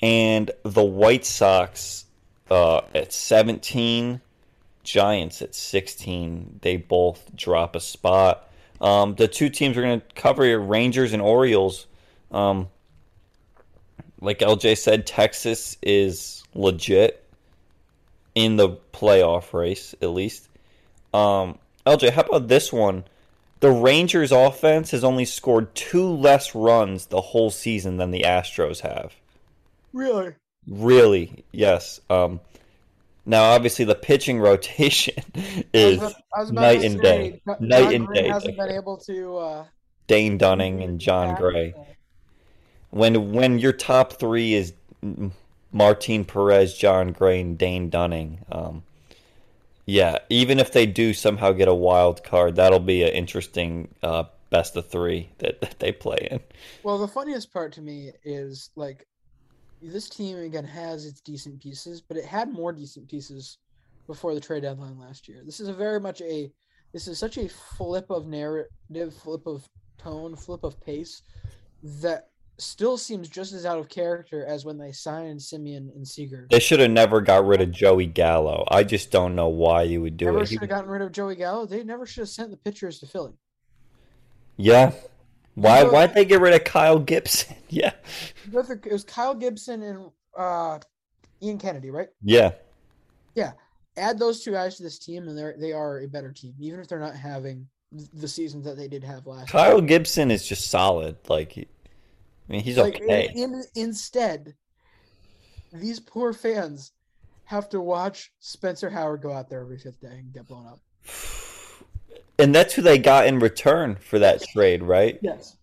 [0.00, 2.06] And the White Sox
[2.50, 4.20] uh, at 17.
[4.82, 6.60] Giants at 16.
[6.62, 8.48] They both drop a spot.
[8.80, 11.86] Um, the two teams we're going to cover here, Rangers and Orioles.
[12.30, 12.68] Um,
[14.20, 17.24] like LJ said, Texas is legit
[18.34, 20.48] in the playoff race, at least.
[21.12, 23.04] Um, LJ, how about this one?
[23.60, 28.80] The Rangers offense has only scored two less runs the whole season than the Astros
[28.80, 29.14] have.
[29.92, 30.34] Really?
[30.70, 32.00] Really, yes.
[32.08, 32.40] Um,
[33.26, 35.22] now, obviously, the pitching rotation
[35.74, 37.42] is I was, I was night and say, day.
[37.46, 38.28] John Night and day.
[38.28, 39.36] hasn't been able to.
[39.36, 39.64] Uh,
[40.06, 41.72] Dane Dunning and Jon Gray.
[42.90, 44.72] When when your top three is
[45.70, 48.82] Martin Perez, Jon Gray, and Dane Dunning, um,
[49.86, 54.24] yeah, even if they do somehow get a wild card, that'll be an interesting uh,
[54.50, 56.40] best of three that, that they play in.
[56.82, 59.06] Well, the funniest part to me is like
[59.82, 63.58] this team again has its decent pieces, but it had more decent pieces
[64.06, 65.42] before the trade deadline last year.
[65.44, 66.52] This is a very much a
[66.92, 69.64] this is such a flip of narrative, flip of
[69.98, 71.22] tone, flip of pace
[71.82, 76.46] that still seems just as out of character as when they signed Semien and Seager.
[76.50, 78.64] They should have never got rid of Joey Gallo.
[78.68, 80.48] I just don't know why you would do Never it.
[80.48, 81.64] He- should have gotten rid of Joey Gallo.
[81.64, 83.32] They never should have sent the pitchers to Philly.
[84.56, 84.92] yeah.
[85.54, 87.56] Why why'd they get rid of Kyle Gibson?
[87.68, 87.92] yeah.
[88.52, 90.78] It was Kyle Gibson and uh,
[91.42, 92.08] Ian Kennedy, right?
[92.22, 92.52] Yeah.
[93.34, 93.52] Yeah,
[93.96, 96.80] add those two guys to this team, and they're they are a better team, even
[96.80, 97.68] if they're not having
[98.14, 99.50] the seasons that they did have last.
[99.50, 101.16] Kyle Gibson is just solid.
[101.28, 101.66] Like, I
[102.48, 102.76] mean, he's.
[102.76, 103.30] Like, okay.
[103.34, 104.54] in, in, instead,
[105.72, 106.92] these poor fans
[107.44, 110.80] have to watch Spencer Howard go out there every fifth day and get blown up.
[112.40, 115.18] And that's who they got in return for that trade, right?
[115.22, 115.56] Yes.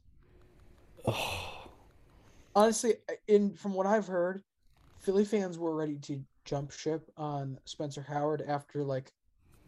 [2.56, 2.96] Honestly,
[3.28, 4.44] in from what I've heard,
[5.00, 9.12] Philly fans were ready to jump ship on Spencer Howard after like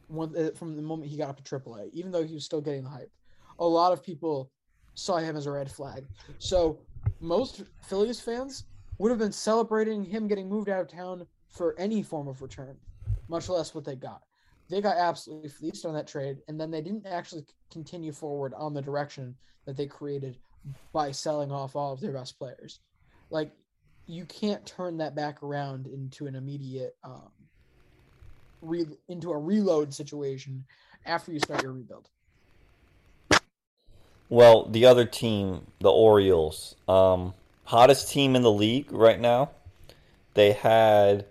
[0.08, 2.62] one uh, from the moment he got up to AAA, even though he was still
[2.62, 3.12] getting the hype.
[3.60, 4.52] A lot of people
[4.96, 6.06] saw him as a red flag.
[6.40, 6.80] So
[7.20, 8.66] most Phillies fans
[8.98, 12.78] would have been celebrating him getting moved out of town for any form of return,
[13.28, 14.24] much less what they got.
[14.70, 18.74] They got absolutely fleeced on that trade, and then they didn't actually continue forward on
[18.74, 20.38] the direction that they created
[20.94, 22.80] by selling off all of their best players.
[23.30, 23.52] Like
[24.06, 27.30] you can't turn that back around into an immediate um,
[28.62, 30.66] re- into a reload situation
[31.06, 32.10] after you start your rebuild.
[34.30, 37.34] Well, the other team, the Orioles, um,
[37.66, 39.50] hottest team in the league right now.
[40.36, 41.26] They had,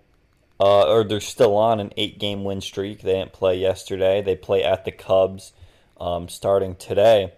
[0.61, 3.03] uh, or they're still on an eight-game win streak.
[3.03, 4.23] They didn't play yesterday.
[4.23, 5.53] They play at the Cubs,
[6.01, 7.33] um, starting today.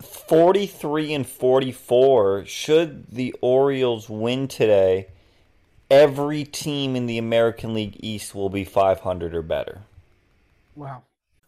[0.00, 2.46] Forty-three and forty-four.
[2.46, 5.08] Should the Orioles win today,
[5.90, 9.82] every team in the American League East will be five hundred or better.
[10.74, 11.02] Wow.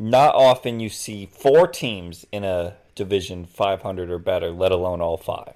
[0.00, 5.16] Not often you see four teams in a division 500 or better, let alone all
[5.16, 5.54] five.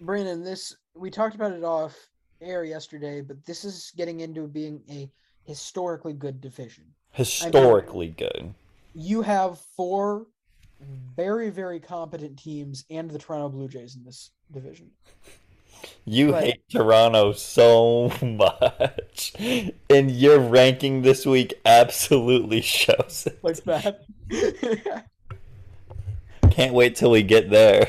[0.00, 1.96] Brandon, this we talked about it off
[2.40, 5.08] air yesterday, but this is getting into being a
[5.44, 6.82] historically good division.
[7.12, 8.52] Historically good.
[8.92, 10.26] You have four
[11.16, 14.90] very, very competent teams and the Toronto Blue Jays in this division.
[16.04, 16.44] You Right.
[16.44, 19.32] hate Toronto so much.
[19.88, 23.38] And your ranking this week absolutely shows it.
[23.42, 24.02] Like that.
[26.50, 27.88] Can't wait till we get there.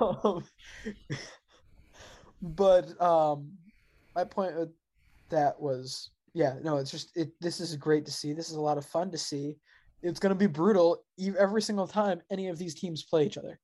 [0.00, 0.44] um,
[2.42, 3.52] but um,
[4.14, 4.70] my point with
[5.30, 7.30] that was, yeah, no, it's just it.
[7.40, 8.32] This is great to see.
[8.32, 9.56] This is a lot of fun to see.
[10.02, 11.02] It's going to be brutal
[11.38, 13.58] every single time any of these teams play each other.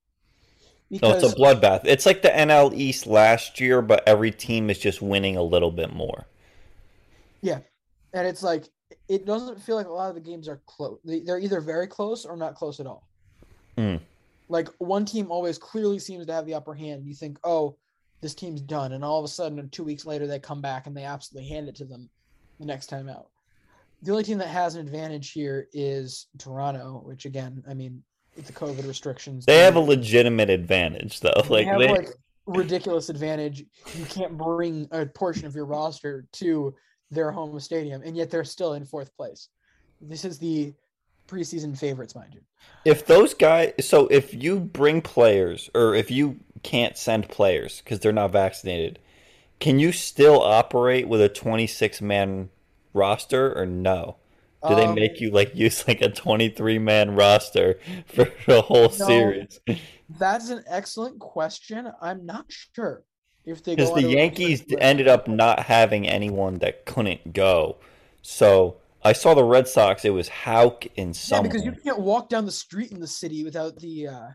[1.00, 1.82] No, it's a bloodbath.
[1.84, 5.70] It's like the NL East last year, but every team is just winning a little
[5.70, 6.26] bit more.
[7.40, 7.60] Yeah,
[8.12, 8.68] and it's like
[9.08, 10.98] it doesn't feel like a lot of the games are close.
[11.02, 13.08] They're either very close or not close at all.
[13.78, 14.00] Mm.
[14.50, 17.06] Like one team always clearly seems to have the upper hand.
[17.06, 17.76] You think, oh,
[18.20, 20.94] this team's done, and all of a sudden, two weeks later, they come back and
[20.94, 22.10] they absolutely hand it to them
[22.60, 23.28] the next time out.
[24.02, 28.02] The only team that has an advantage here is Toronto, which again, I mean,
[28.36, 31.32] the COVID restrictions, They have a legitimate advantage, though.
[31.44, 32.08] they Like, have they, like
[32.46, 33.64] ridiculous advantage.
[33.96, 36.74] You can't bring a portion of your roster to
[37.10, 39.48] their home stadium, and yet they're still in fourth place.
[40.00, 40.72] This is the
[41.28, 42.40] preseason favorites, mind you.
[42.84, 48.00] if those guys, so if you bring players, or if you can't send players because
[48.00, 48.98] they're not vaccinated,
[49.60, 52.48] can you still operate with a 26 man
[52.92, 54.16] roster or no?
[54.68, 58.88] Do they Um, make you like use like a 23 man roster for the whole
[58.88, 58.90] No.
[58.90, 59.60] series?
[60.18, 61.90] That's an excellent question.
[62.00, 63.02] I'm not sure
[63.44, 67.76] if they Because the Yankees ended up not having anyone that couldn't go.
[68.20, 70.04] So I saw the Red Sox.
[70.04, 73.42] It was Houck and Yeah, because you can't walk down the street in the city
[73.44, 74.08] without the.
[74.08, 74.28] uh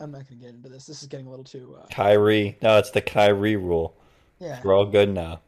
[0.00, 0.86] I'm not going to get into this.
[0.86, 1.76] This is getting a little too.
[1.80, 2.58] Uh, Kyrie.
[2.60, 3.96] No, it's the Kyrie rule.
[4.40, 4.60] Yeah.
[4.62, 5.40] We're all good now.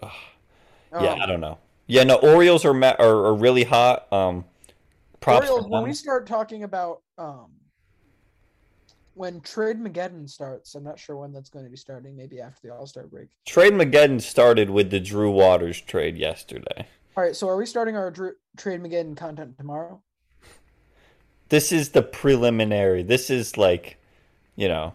[0.00, 0.10] Ugh.
[0.92, 1.58] yeah, Um, I don't know.
[1.86, 4.12] Yeah, no, Orioles are ma- are, are really hot.
[4.12, 4.44] Um,
[5.20, 7.52] props Orioles, when we start talking about um,
[9.14, 12.16] when trade Mageddon starts, I'm not sure when that's going to be starting.
[12.16, 13.28] Maybe after the All Star break.
[13.46, 16.86] Trade Mageddon started with the Drew Waters trade yesterday.
[17.16, 20.02] All right, so are we starting our dr- trade Mageddon content tomorrow?
[21.48, 23.02] This is the preliminary.
[23.02, 23.96] This is like,
[24.56, 24.94] you know,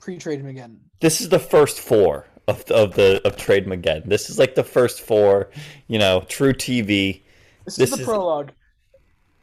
[0.00, 0.78] Pre-trade Mageddon.
[1.00, 4.06] this is the first four of of the of Trade Mageddon.
[4.06, 5.50] This is like the first four.
[5.88, 7.22] You know, truTV.
[7.64, 8.52] This, This is the is- prologue.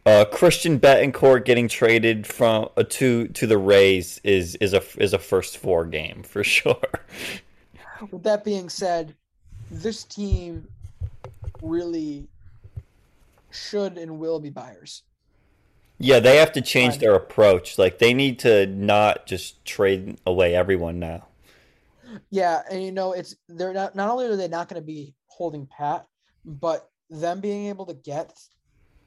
[0.06, 5.14] Uh, Christian Bethancourt getting traded from uh, to to the Rays is is a is
[5.14, 6.76] a first four game for sure.
[8.12, 9.16] With that being said,
[9.72, 10.68] this team
[11.62, 12.28] really
[13.50, 15.04] should and will be buyers.
[16.00, 17.78] Yeah, they have to change their approach.
[17.78, 21.28] Like they need to not just trade away everyone now.
[22.30, 25.16] Yeah, and you know it's they're not not only are they not going to be
[25.28, 26.06] holding pat,
[26.46, 28.38] but them being able to get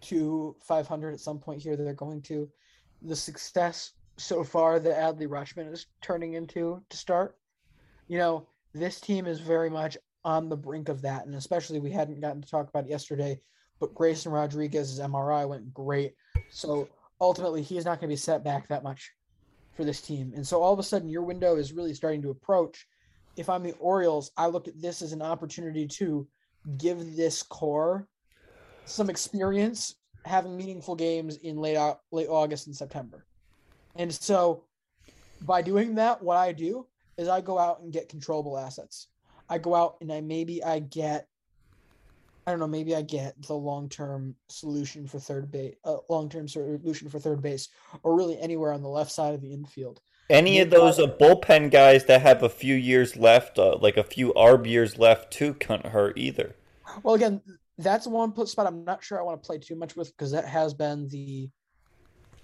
[0.03, 2.49] to 500 at some point here, they're going to
[3.03, 7.37] the success so far that Adley Rutschman is turning into to start.
[8.09, 11.91] You know, this team is very much on the brink of that, and especially we
[11.91, 13.41] hadn't gotten to talk about yesterday,
[13.81, 16.15] but Grayson Rodriguez's MRI went great,
[16.51, 16.89] so
[17.21, 19.13] ultimately he's not going to be set back that much
[19.75, 20.33] for this team.
[20.35, 22.87] And so all of a sudden, your window is really starting to approach.
[23.37, 26.27] If I'm the Orioles, I look at this as an opportunity to
[26.79, 28.09] give this core
[28.87, 31.79] some experience having meaningful games in late
[32.11, 33.27] late August and September.
[33.95, 34.65] And so
[35.43, 39.09] by doing that, what I do is I go out and get controllable assets.
[39.49, 41.29] I go out and I maybe I get
[42.47, 47.09] I don't know, maybe I get the long-term solution for third base, uh, long-term solution
[47.09, 47.69] for third base,
[48.05, 50.01] or really anywhere on the left side of the infield.
[50.29, 54.03] Any of those uh, bullpen guys that have a few years left, uh, like a
[54.03, 56.57] few ARB years left, too, can't hurt either.
[57.03, 57.41] Well, again,
[57.79, 60.47] that's one spot I'm not sure I want to play too much with because that
[60.47, 61.49] has been the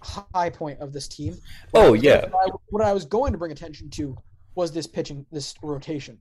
[0.00, 1.36] high point of this team.
[1.74, 2.28] I Oh, yeah.
[2.28, 4.16] What I, what I was going to bring attention to
[4.54, 6.20] was this pitching, this rotation.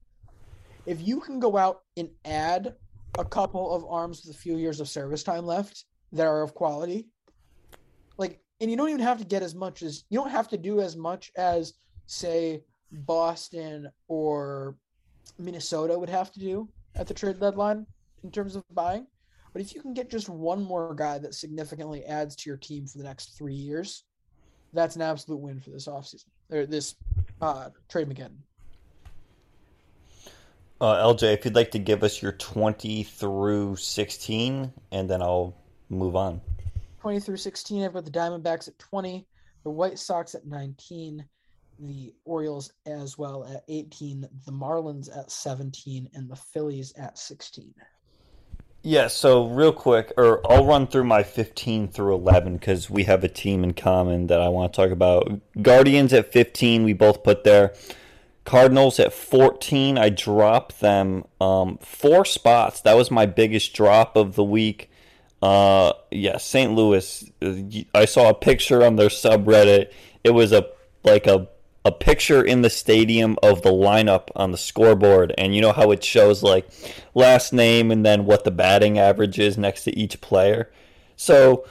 [0.86, 2.76] If you can go out and add
[3.20, 6.56] a couple of arms with a few years of service time left that are of
[6.56, 7.10] quality,
[8.18, 10.58] like, and you don't even have to get as much as you don't have to
[10.58, 11.74] do as much as
[12.06, 14.76] say Boston or
[15.40, 17.86] Minnesota would have to do at the trade deadline
[18.24, 19.08] in terms of buying.
[19.52, 22.86] But if you can get just one more guy that significantly adds to your team
[22.86, 24.04] for the next three years,
[24.74, 26.96] that's an absolute win for this offseason or this
[27.42, 28.38] uh, trade again.
[30.80, 35.56] Uh, LJ, if you'd like to give us your 20 through 16, and then I'll
[35.90, 36.42] move on.
[37.02, 39.26] 20 through 16, I've got the Diamondbacks at 20,
[39.64, 41.26] the White Sox at 19,
[41.80, 47.74] the Orioles as well at 18, the Marlins at 17, and the Phillies at 16.
[48.84, 53.24] Yeah, so real quick, or I'll run through my 15 through 11 because we have
[53.24, 55.42] a team in common that I want to talk about.
[55.60, 57.74] Guardians at 15, we both put there.
[58.46, 62.82] Cardinals at 14, I dropped them um, four spots.
[62.82, 64.91] That was my biggest drop of the week.
[65.42, 66.74] Uh, yeah, St.
[66.74, 67.32] Louis.
[67.42, 67.54] uh,
[67.96, 69.92] I saw a picture on their subreddit.
[70.24, 70.68] It was a
[71.04, 71.48] like a
[71.84, 75.92] a picture in the stadium of the lineup on the scoreboard, and you know how
[75.92, 76.70] it shows like
[77.16, 80.72] last name and then what the batting average is next to each player.
[81.16, 81.66] So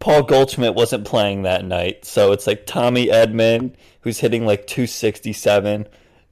[0.00, 5.86] Paul Goldschmidt wasn't playing that night, so it's like Tommy Edman who's hitting like 267,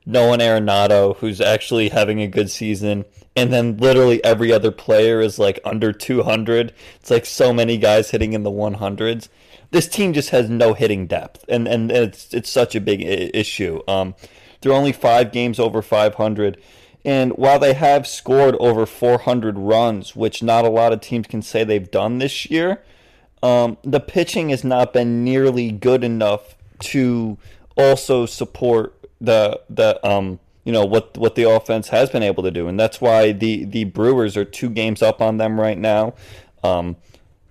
[0.05, 3.05] Nolan Arenado who's actually having a good season,
[3.37, 6.73] and then literally every other player is like under 200.
[7.01, 9.29] It's like so many guys hitting in the 100s
[9.73, 13.81] this team just has no hitting depth, and and it's it's such a big issue.
[13.89, 14.15] Um,
[14.61, 16.61] they're only five games over 500,
[17.05, 21.43] and while they have scored over 400 runs, which not a lot of teams can
[21.43, 22.83] say they've done this year,
[23.43, 27.39] um, the pitching has not been nearly good enough to
[27.77, 32.51] also support the the um you know what what the offense has been able to
[32.51, 36.15] do, and that's why the the Brewers are two games up on them right now.
[36.63, 36.97] Um,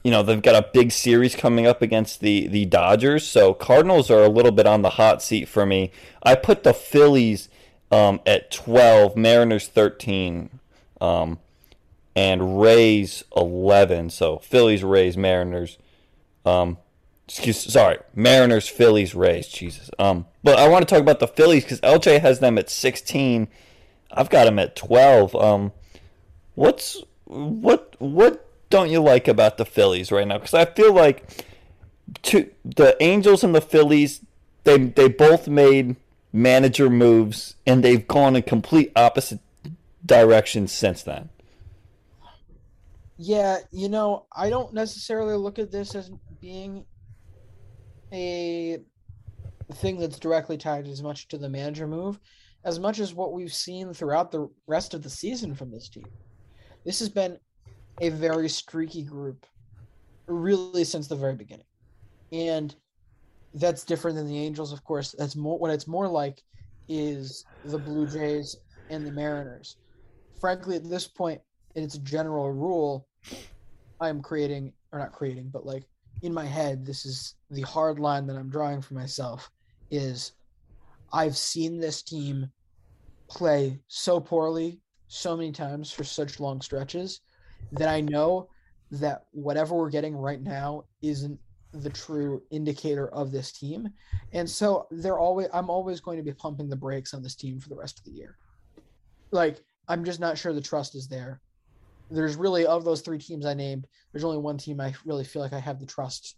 [0.03, 4.11] you know they've got a big series coming up against the the Dodgers, so Cardinals
[4.11, 5.91] are a little bit on the hot seat for me.
[6.23, 7.49] I put the Phillies
[7.91, 10.59] um, at twelve, Mariners thirteen,
[10.99, 11.39] um,
[12.15, 14.09] and Rays eleven.
[14.09, 15.77] So Phillies, Rays, Mariners.
[16.45, 16.77] Um,
[17.31, 19.47] excuse, sorry, Mariners, Phillies, Rays.
[19.47, 19.89] Jesus.
[19.97, 23.47] Um, but I want to talk about the Phillies because LJ has them at sixteen.
[24.11, 25.33] I've got them at twelve.
[25.35, 25.71] Um,
[26.55, 30.37] what's what what don't you like about the Phillies right now?
[30.37, 31.45] Because I feel like
[32.23, 34.25] to, the Angels and the Phillies,
[34.65, 35.95] they they both made
[36.33, 39.39] manager moves and they've gone in complete opposite
[40.05, 41.29] directions since then.
[43.17, 46.09] Yeah, you know, I don't necessarily look at this as
[46.41, 46.85] being
[48.13, 48.79] a
[49.73, 52.19] thing that's directly tied as much to the manager move
[52.63, 56.05] as much as what we've seen throughout the rest of the season from this team.
[56.85, 57.37] This has been
[57.99, 59.45] a very streaky group,
[60.27, 61.65] really since the very beginning,
[62.31, 62.75] and
[63.55, 64.71] that's different than the Angels.
[64.71, 66.41] Of course, that's more what it's more like
[66.87, 68.57] is the Blue Jays
[68.89, 69.77] and the Mariners.
[70.39, 71.41] Frankly, at this point,
[71.75, 73.07] it's a general rule.
[73.99, 75.83] I'm creating, or not creating, but like
[76.21, 79.49] in my head, this is the hard line that I'm drawing for myself.
[79.89, 80.33] Is
[81.11, 82.49] I've seen this team
[83.27, 87.21] play so poorly so many times for such long stretches
[87.73, 88.47] that I know
[88.91, 91.39] that whatever we're getting right now isn't
[91.73, 93.89] the true indicator of this team.
[94.33, 97.59] And so they're always I'm always going to be pumping the brakes on this team
[97.59, 98.37] for the rest of the year.
[99.31, 101.41] Like I'm just not sure the trust is there.
[102.11, 105.41] There's really of those three teams I named, there's only one team I really feel
[105.41, 106.35] like I have the trust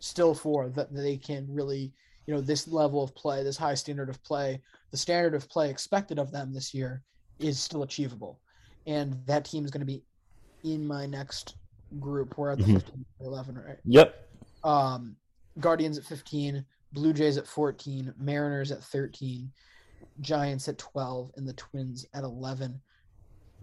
[0.00, 1.92] still for that they can really,
[2.26, 4.60] you know, this level of play, this high standard of play,
[4.90, 7.02] the standard of play expected of them this year
[7.38, 8.40] is still achievable
[8.86, 10.02] and that team is going to be
[10.62, 11.56] in my next
[12.00, 12.36] group.
[12.36, 12.82] We're at the Mhm.
[12.82, 13.78] 15 11, right?
[13.84, 14.30] Yep.
[14.62, 15.16] Um,
[15.60, 19.52] Guardians at 15, Blue Jays at 14, Mariners at 13,
[20.20, 22.80] Giants at 12, and the Twins at 11.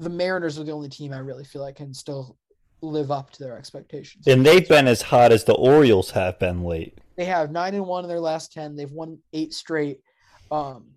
[0.01, 2.35] The Mariners are the only team I really feel like can still
[2.81, 4.25] live up to their expectations.
[4.25, 6.97] And they've been as hot as the Orioles have been late.
[7.15, 8.75] They have nine and one in their last ten.
[8.75, 10.01] They've won eight straight.
[10.49, 10.87] Um,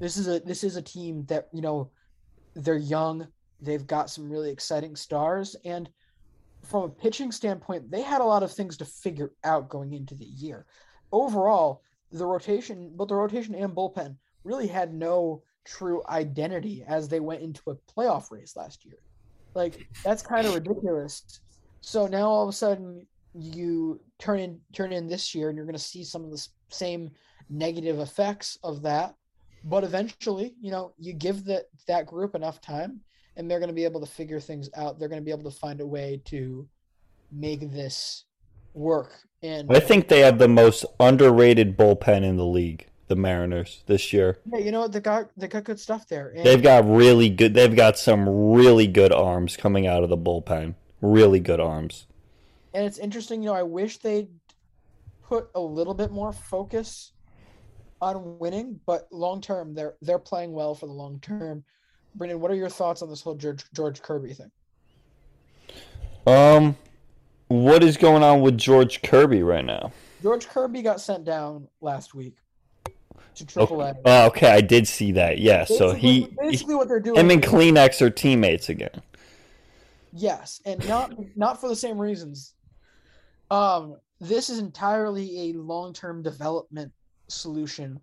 [0.00, 1.90] this is a this is a team that you know
[2.54, 3.28] they're young.
[3.60, 5.88] They've got some really exciting stars, and
[6.64, 10.16] from a pitching standpoint, they had a lot of things to figure out going into
[10.16, 10.66] the year.
[11.12, 17.20] Overall, the rotation, both the rotation and bullpen, really had no true identity as they
[17.20, 18.98] went into a playoff race last year.
[19.54, 21.40] Like that's kind of ridiculous.
[21.80, 25.66] So now all of a sudden you turn in turn in this year and you're
[25.66, 27.10] going to see some of the same
[27.50, 29.14] negative effects of that
[29.62, 32.98] but eventually you know you give that that group enough time
[33.36, 35.48] and they're going to be able to figure things out they're going to be able
[35.48, 36.66] to find a way to
[37.30, 38.24] make this
[38.72, 39.12] work
[39.42, 44.12] and I think they have the most underrated bullpen in the league, the Mariners, this
[44.12, 44.38] year.
[44.52, 47.28] yeah you know what they got they got good stuff there and They've got really
[47.30, 47.54] good.
[47.54, 50.74] They've got some really good arms coming out of the bullpen.
[51.00, 52.06] Really good arms.
[52.74, 54.28] and it's interesting you know i wish they'd
[55.22, 57.12] put a little bit more focus
[58.00, 61.62] on winning but long term they're they're playing well for the long term
[62.14, 64.50] brendan what are your thoughts on this whole george george kirby thing
[66.26, 66.76] Um,
[67.48, 69.92] what is going on with George Kirby right now?
[70.22, 72.36] george kirby got sent down last week
[73.36, 73.94] to Triple A.
[74.04, 75.38] Oh, okay, I did see that.
[75.38, 79.02] Yeah, so he, basically what they're doing him and Kelenic are teammates again.
[80.12, 82.54] Yes, and not not for the same reasons.
[83.50, 86.92] Um, this is entirely a long-term development
[87.28, 88.00] solution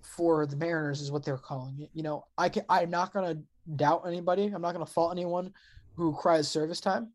[0.00, 1.90] for the Mariners, is what they're calling it.
[1.92, 3.38] You know, I can I'm not gonna
[3.76, 4.44] doubt anybody.
[4.46, 5.52] I'm not gonna fault anyone
[5.94, 7.12] who cries service time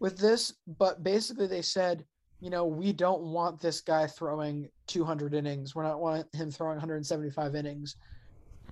[0.00, 2.04] with this, but basically they said,
[2.40, 5.74] you know, we don't want this guy throwing 200 innings.
[5.74, 7.96] We're not want him throwing 175 innings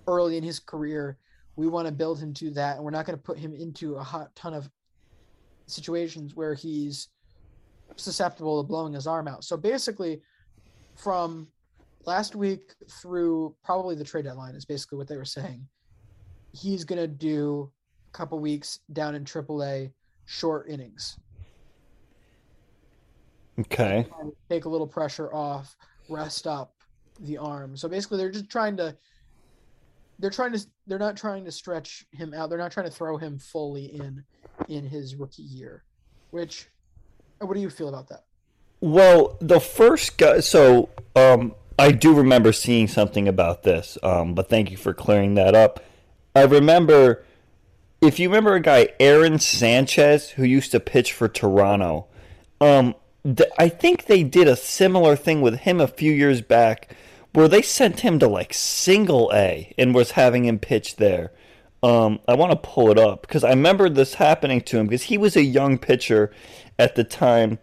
[0.06, 1.18] early in his career.
[1.56, 3.96] We want to build him to that, and we're not going to put him into
[3.96, 4.70] a hot ton of
[5.66, 7.08] situations where he's
[7.96, 9.42] susceptible to blowing his arm out.
[9.42, 10.20] So basically,
[10.94, 11.48] from
[12.04, 15.66] last week through probably the trade deadline is basically what they were saying.
[16.52, 17.70] He's going to do
[18.08, 19.92] a couple weeks down in AAA
[20.24, 21.18] short innings.
[23.58, 24.06] Okay.
[24.50, 25.76] take a little pressure off,
[26.08, 26.74] rest up
[27.20, 27.76] the arm.
[27.76, 28.96] So basically, they're just trying to.
[30.18, 30.66] They're trying to.
[30.86, 32.50] They're not trying to stretch him out.
[32.50, 34.24] They're not trying to throw him fully in,
[34.68, 35.84] in his rookie year.
[36.30, 36.68] Which,
[37.38, 38.24] what do you feel about that?
[38.80, 40.40] Well, the first guy.
[40.40, 43.98] So, um, I do remember seeing something about this.
[44.02, 45.84] Um, but thank you for clearing that up.
[46.34, 47.24] I remember,
[48.00, 52.06] if you remember a guy, Aaron Sanchez, who used to pitch for Toronto.
[52.60, 52.94] Um,
[53.58, 56.94] I think they did a similar thing with him a few years back,
[57.32, 61.32] where they sent him to like Single A and was having him pitch there.
[61.82, 65.04] Um, I want to pull it up because I remember this happening to him because
[65.04, 66.32] he was a young pitcher
[66.78, 67.58] at the time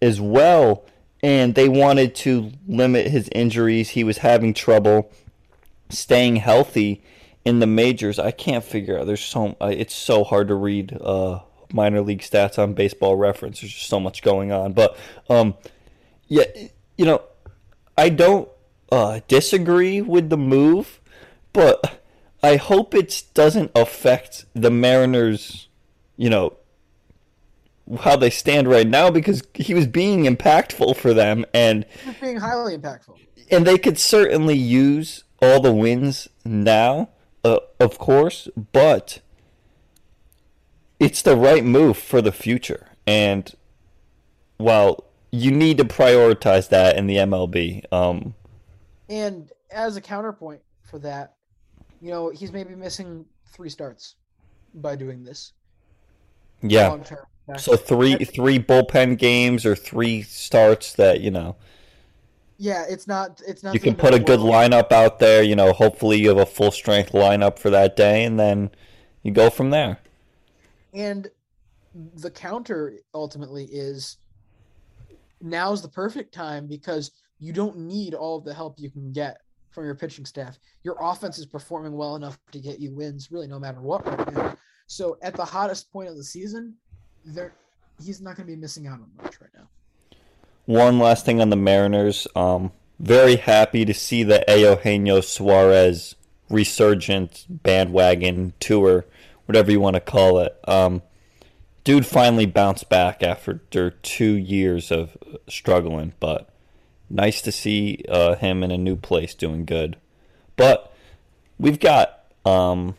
[0.00, 0.84] as well,
[1.22, 3.90] and they wanted to limit his injuries.
[3.90, 5.10] He was having trouble
[5.90, 7.02] staying healthy
[7.44, 8.18] in the majors.
[8.18, 9.06] I can't figure out.
[9.06, 11.40] There's so uh, it's so hard to read uh,
[11.72, 13.60] minor league stats on Baseball Reference.
[13.60, 14.96] There's just so much going on, but
[15.28, 15.54] um,
[16.26, 16.44] yeah,
[16.96, 17.22] you know,
[17.96, 18.48] I don't
[18.90, 21.00] uh, disagree with the move,
[21.52, 22.02] but
[22.42, 25.68] I hope it doesn't affect the Mariners.
[26.16, 26.56] You know
[28.00, 31.86] how they stand right now because he was being impactful for them and
[32.20, 33.16] being highly impactful.
[33.50, 37.08] and they could certainly use all the wins now,
[37.44, 39.20] uh, of course, but
[41.00, 42.88] it's the right move for the future.
[43.06, 43.52] And
[44.58, 48.34] while you need to prioritize that in the MLB, um,
[49.08, 51.34] And as a counterpoint for that,
[52.00, 54.16] you know, he's maybe missing three starts
[54.74, 55.52] by doing this.
[56.62, 56.96] yeah.
[57.56, 61.56] So three three bullpen games or three starts that you know
[62.58, 63.40] Yeah, it's not.
[63.46, 63.72] It's not.
[63.74, 65.42] you can put a good lineup out there.
[65.42, 68.70] You know, hopefully you have a full strength lineup for that day, and then
[69.22, 69.98] you go from there.
[70.98, 71.28] And
[72.16, 74.18] the counter ultimately is
[75.40, 79.40] now's the perfect time because you don't need all of the help you can get
[79.70, 80.58] from your pitching staff.
[80.82, 84.34] Your offense is performing well enough to get you wins, really, no matter what right
[84.34, 84.56] now.
[84.88, 86.74] So at the hottest point of the season,
[87.24, 87.52] there
[88.04, 89.68] he's not going to be missing out on much right now.
[90.64, 92.26] One last thing on the Mariners.
[92.34, 96.16] Um, very happy to see the Eugenio Suarez
[96.50, 99.04] resurgent bandwagon tour,
[99.48, 100.54] whatever you want to call it.
[100.68, 101.00] Um,
[101.82, 105.16] dude finally bounced back after two years of
[105.48, 106.50] struggling, but
[107.08, 109.96] nice to see uh, him in a new place doing good.
[110.56, 110.92] But
[111.58, 112.96] we've got um,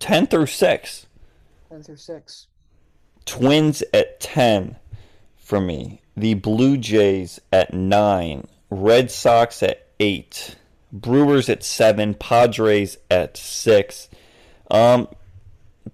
[0.00, 1.06] 10 through 6.
[1.70, 2.46] Ten through six.
[3.24, 4.76] Twins at 10
[5.38, 6.02] for me.
[6.14, 8.46] The Blue Jays at 9.
[8.68, 10.56] Red Sox at 8.
[10.92, 12.12] Brewers at 7.
[12.14, 14.10] Padres at 6.
[14.70, 15.08] Um,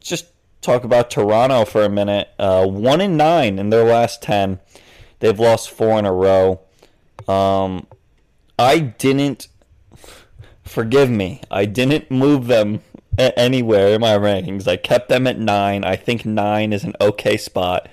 [0.00, 0.26] just
[0.60, 2.28] talk about Toronto for a minute.
[2.38, 4.60] Uh, 1 in 9 in their last 10.
[5.20, 6.60] They've lost 4 in a row.
[7.28, 7.86] Um,
[8.58, 9.48] I didn't.
[10.64, 11.42] Forgive me.
[11.50, 12.80] I didn't move them
[13.18, 14.66] anywhere in my rankings.
[14.66, 15.84] I kept them at nine.
[15.84, 17.88] I think nine is an okay spot.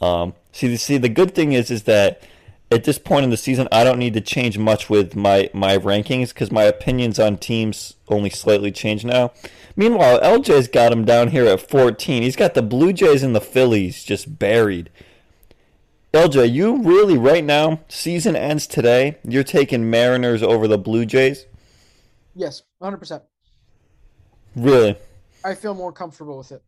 [0.00, 2.22] Um, see, see, the good thing is, is that
[2.70, 5.78] at this point in the season, I don't need to change much with my my
[5.78, 9.32] rankings because my opinions on teams only slightly change now.
[9.76, 12.22] Meanwhile, LJ's got him down here at 14.
[12.22, 14.90] He's got the Blue Jays and the Phillies just buried.
[16.12, 19.18] LJ, you really right now, season ends today.
[19.22, 21.46] You're taking Mariners over the Blue Jays.
[22.34, 23.22] Yes, hundred percent.
[24.56, 24.96] Really?
[25.44, 26.62] I feel more comfortable with it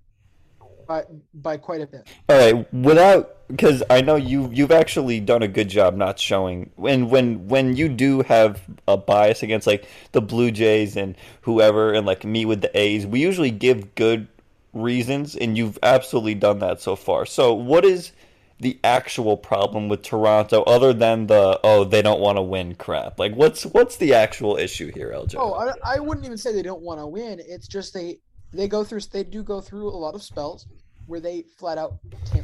[0.88, 2.08] by by quite a bit.
[2.28, 6.70] All right, without because I know you you've actually done a good job not showing
[6.74, 11.92] when when when you do have a bias against like the Blue Jays and whoever
[11.92, 14.26] and like me with the A's, we usually give good
[14.72, 17.24] reasons and you've absolutely done that so far.
[17.26, 18.12] So what is
[18.60, 23.20] the actual problem with Toronto other than the oh they don't want to win crap?
[23.20, 25.36] Like what's what's the actual issue here, LJ?
[25.36, 27.40] Oh, I, I wouldn't even say they don't want to win.
[27.46, 28.18] It's just they
[28.52, 30.66] they go through they do go through a lot of spells
[31.06, 31.94] where they flat out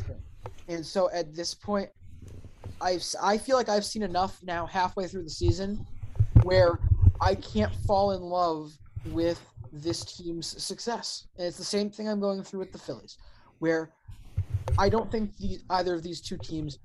[0.09, 0.23] win.
[0.69, 1.91] And so at this point,
[2.81, 5.87] I I feel like I've seen enough now halfway through the season
[6.43, 6.79] where
[7.21, 8.73] I can't fall in love
[9.07, 9.41] with
[9.73, 11.27] this team's success.
[11.37, 13.19] And it's the same thing I'm going through with the Phillies,
[13.59, 13.91] where
[14.79, 16.79] I don't think the, either of these two teams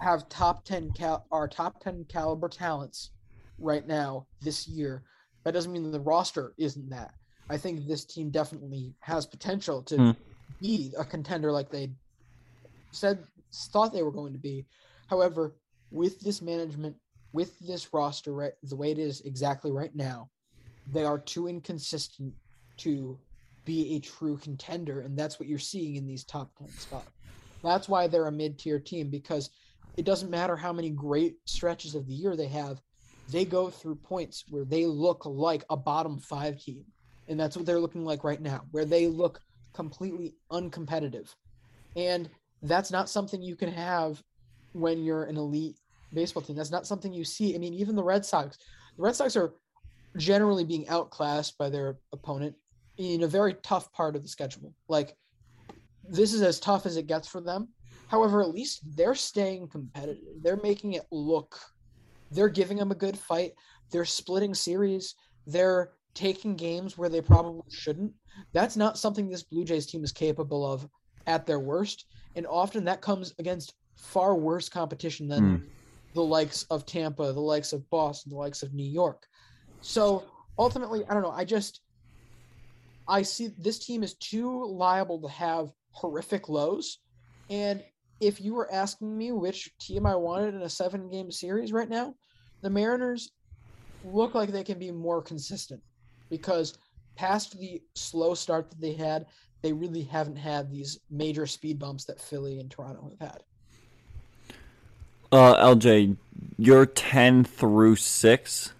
[0.00, 3.10] have top 10 cal- are top 10 caliber talents
[3.58, 5.02] right now this year.
[5.44, 7.12] That doesn't mean the roster isn't that.
[7.50, 10.10] I think this team definitely has potential to Hmm.
[10.60, 11.92] be a contender like they
[12.92, 13.24] said
[13.72, 14.66] thought they were going to be.
[15.08, 15.56] However,
[15.90, 16.96] with this management,
[17.32, 20.30] with this roster right the way it is exactly right now,
[20.86, 22.34] they are too inconsistent
[22.78, 23.18] to
[23.64, 27.10] be a true contender, and that's what you're seeing in these top 10 spots.
[27.62, 29.50] That's why they're a mid-tier team because
[29.96, 32.80] it doesn't matter how many great stretches of the year they have,
[33.28, 36.84] they go through points where they look like a bottom 5 team.
[37.28, 39.40] And that's what they're looking like right now, where they look
[39.72, 41.34] completely uncompetitive.
[41.96, 42.28] And
[42.62, 44.22] that's not something you can have
[44.72, 45.76] when you're an elite
[46.12, 46.56] baseball team.
[46.56, 47.54] That's not something you see.
[47.54, 48.58] I mean, even the Red Sox,
[48.96, 49.54] the Red Sox are
[50.16, 52.54] generally being outclassed by their opponent
[52.98, 54.74] in a very tough part of the schedule.
[54.88, 55.16] Like
[56.06, 57.68] this is as tough as it gets for them.
[58.08, 60.42] However, at least they're staying competitive.
[60.42, 61.58] They're making it look
[62.32, 63.52] they're giving them a good fight.
[63.90, 65.14] They're splitting series.
[65.46, 68.12] They're taking games where they probably shouldn't.
[68.52, 70.88] That's not something this Blue Jays team is capable of
[71.26, 72.06] at their worst.
[72.36, 75.64] And often that comes against far worse competition than Hmm.
[76.14, 79.26] the likes of Tampa, the likes of Boston, the likes of New York.
[79.80, 80.24] So
[80.58, 81.30] ultimately, I don't know.
[81.30, 81.80] I just
[83.08, 86.98] I see this team is too liable to have horrific lows.
[87.50, 87.82] And
[88.20, 91.88] if you were asking me which team I wanted in a seven game series right
[91.88, 92.14] now,
[92.62, 93.32] the Mariners
[94.04, 95.82] look like they can be more consistent
[96.32, 96.78] because
[97.14, 99.26] past the slow start that they had,
[99.60, 103.42] they really haven't had these major speed bumps that Philly and Toronto have had.
[105.30, 106.16] Uh, LJ,
[106.56, 108.72] you're ten through six.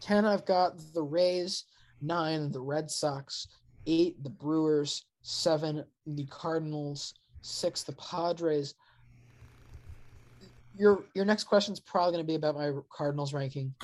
[0.00, 1.64] 10 I've got the Rays,
[2.02, 3.48] 9 the Red Sox,
[3.86, 8.74] 8 the Brewers, 7 the Cardinals, 6 the Padres.
[10.76, 13.74] Your your next question is probably going to be about my Cardinals ranking.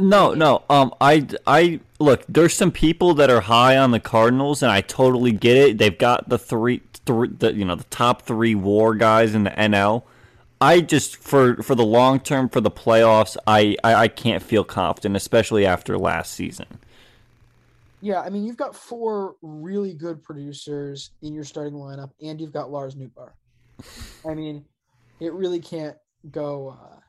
[0.00, 0.64] No, no.
[0.70, 2.24] Um, I, I look.
[2.28, 5.78] There's some people that are high on the Cardinals, and I totally get it.
[5.78, 9.50] They've got the three, three, the you know, the top three WAR guys in the
[9.50, 10.04] NL.
[10.60, 14.64] I just for for the long term for the playoffs, I, I I can't feel
[14.64, 16.66] confident, especially after last season.
[18.02, 22.52] Yeah, I mean you've got four really good producers in your starting lineup, and you've
[22.52, 23.32] got Lars Nootbaar.
[24.28, 24.64] I mean,
[25.20, 25.96] it really can't
[26.30, 26.76] go.
[26.78, 27.00] Uh,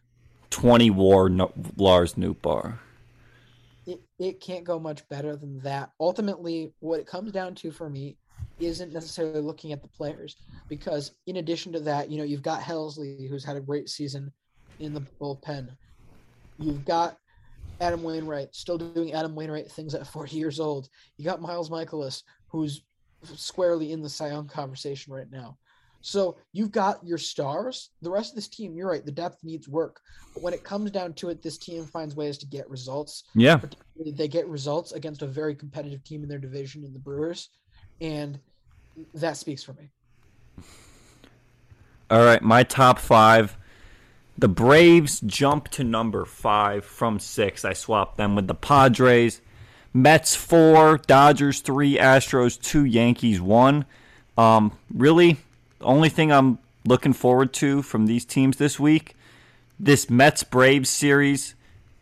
[0.52, 2.78] Twenty WAR no, Lars Nootbaar.
[3.88, 5.92] it, it can't go much better than that.
[6.00, 8.18] Ultimately, what it comes down to for me
[8.60, 10.36] isn't necessarily looking at the players
[10.68, 14.32] because in addition to that, you know, you've got Helsley who's had a great season
[14.80, 15.70] in the bullpen.
[16.60, 17.18] You've got
[17.80, 20.90] Adam Wainwright still doing Adam Wainwright things at 40 years old.
[21.18, 22.84] You got Miles Mikolas who's
[23.24, 25.58] squarely in the Cy Young conversation right now.
[26.02, 27.90] So you've got your stars.
[28.02, 30.02] The rest of this team, you're right, the depth needs work.
[30.34, 33.24] But when it comes down to it, this team finds ways to get results.
[33.36, 33.60] Yeah.
[34.04, 37.50] They get results against a very competitive team in their division in the Brewers.
[38.00, 38.40] And
[39.14, 39.90] that speaks for me.
[42.10, 43.58] All right, my top five.
[44.38, 47.64] The Braves jump to number five from six.
[47.64, 49.40] I swapped them with the Padres.
[49.94, 53.86] Mets four, Dodgers three, Astros two, Yankees one.
[54.38, 55.38] Um, really,
[55.84, 59.16] only thing I'm looking forward to from these teams this week,
[59.80, 61.56] this Mets Braves series.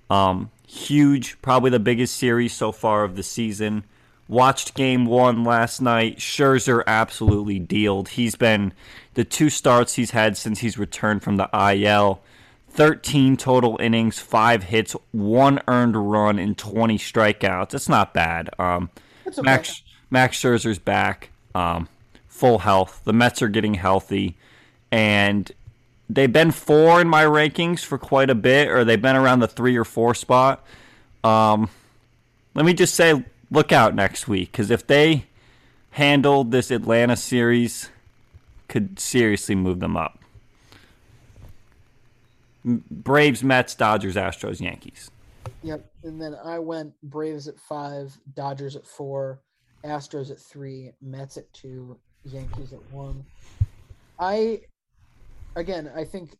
[0.09, 3.83] Um, huge, probably the biggest series so far of the season.
[4.27, 6.19] Watched game one last night.
[6.19, 8.09] Scherzer absolutely dealed.
[8.09, 8.73] He's been
[9.15, 12.21] the two starts he's had since he's returned from the IL.
[12.69, 17.71] 13 total innings, five hits, one earned run, and 20 strikeouts.
[17.71, 18.49] That's not bad.
[18.59, 18.91] Um,
[19.27, 19.41] okay.
[19.41, 21.87] Max Max Scherzer's back, um,
[22.39, 23.01] full health.
[23.03, 24.37] The Mets are getting healthy,
[24.91, 25.51] and
[26.09, 29.47] they've been four in my rankings for quite a bit, or they've been around the
[29.47, 30.65] three or four spot.
[31.23, 31.69] Um,
[32.55, 35.25] let me just say, look out next week because if they
[35.91, 37.89] handled this Atlanta series,
[38.69, 40.19] could seriously move them up.
[42.63, 45.11] Braves, Mets, Dodgers, Astros, Yankees.
[45.63, 45.91] Yep.
[46.03, 49.41] And then I went Braves at five, Dodgers at four,
[49.83, 53.25] Astros at three, Mets at two, Yankees at one.
[54.19, 54.61] I
[55.55, 56.37] again, I think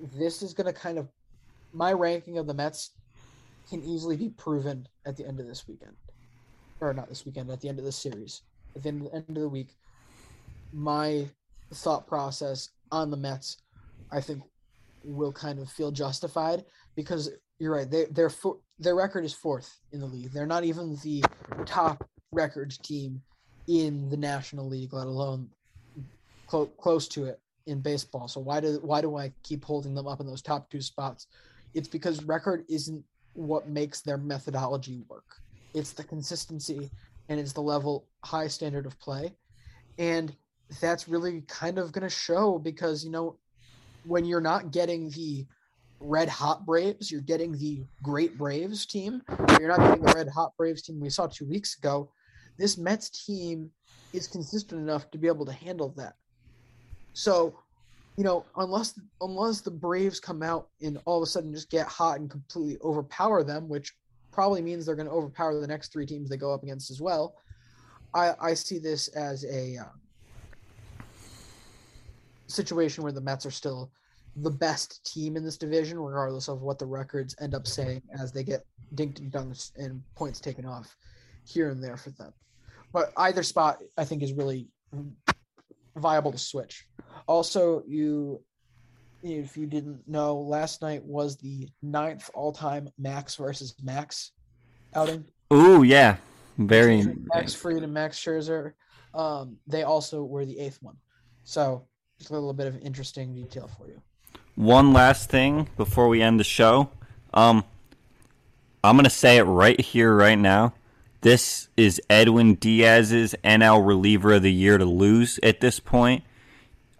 [0.00, 1.08] this is going to kind of
[1.72, 2.90] my ranking of the Mets
[3.68, 5.96] can easily be proven at the end of this weekend,
[6.80, 8.42] or not this weekend, at the end of this series,
[8.74, 9.76] at the end, end of the week.
[10.72, 11.26] My
[11.74, 13.58] thought process on the Mets,
[14.10, 14.42] I think,
[15.04, 16.64] will kind of feel justified
[16.96, 17.90] because you're right.
[17.90, 18.30] They their
[18.78, 20.32] their record is fourth in the league.
[20.32, 21.22] They're not even the
[21.66, 23.22] top record team
[23.68, 25.48] in the National League, let alone
[26.46, 28.26] clo- close to it in baseball.
[28.26, 31.26] So why do why do I keep holding them up in those top two spots?
[31.74, 33.04] It's because record isn't
[33.34, 35.36] what makes their methodology work.
[35.74, 36.90] It's the consistency
[37.28, 39.34] and it's the level high standard of play.
[39.98, 40.34] And
[40.80, 43.36] that's really kind of going to show because you know
[44.04, 45.46] when you're not getting the
[46.00, 49.20] red hot Braves, you're getting the great Braves team.
[49.60, 52.10] You're not getting the red hot Braves team we saw 2 weeks ago.
[52.58, 53.70] This Mets team
[54.12, 56.14] is consistent enough to be able to handle that.
[57.12, 57.58] So,
[58.16, 61.86] you know, unless unless the Braves come out and all of a sudden just get
[61.86, 63.94] hot and completely overpower them, which
[64.32, 67.00] probably means they're going to overpower the next three teams they go up against as
[67.00, 67.36] well.
[68.14, 69.90] I, I see this as a um,
[72.46, 73.90] situation where the Mets are still
[74.36, 78.32] the best team in this division, regardless of what the records end up saying as
[78.32, 80.96] they get dinked and dunked and points taken off
[81.44, 82.32] here and there for them.
[82.92, 84.68] But either spot, I think, is really
[85.96, 86.86] viable to switch.
[87.26, 88.42] Also, you,
[89.22, 94.32] if you didn't know, last night was the ninth all-time Max versus Max
[94.94, 95.24] outing.
[95.52, 96.16] Ooh, yeah,
[96.56, 97.04] very.
[97.34, 98.72] Max Fried and Max Scherzer.
[99.14, 100.96] Um, they also were the eighth one.
[101.44, 101.86] So,
[102.18, 104.00] just a little bit of interesting detail for you.
[104.54, 106.90] One last thing before we end the show.
[107.32, 107.64] Um,
[108.82, 110.74] I'm gonna say it right here, right now.
[111.20, 116.22] This is Edwin Diaz's NL reliever of the year to lose at this point.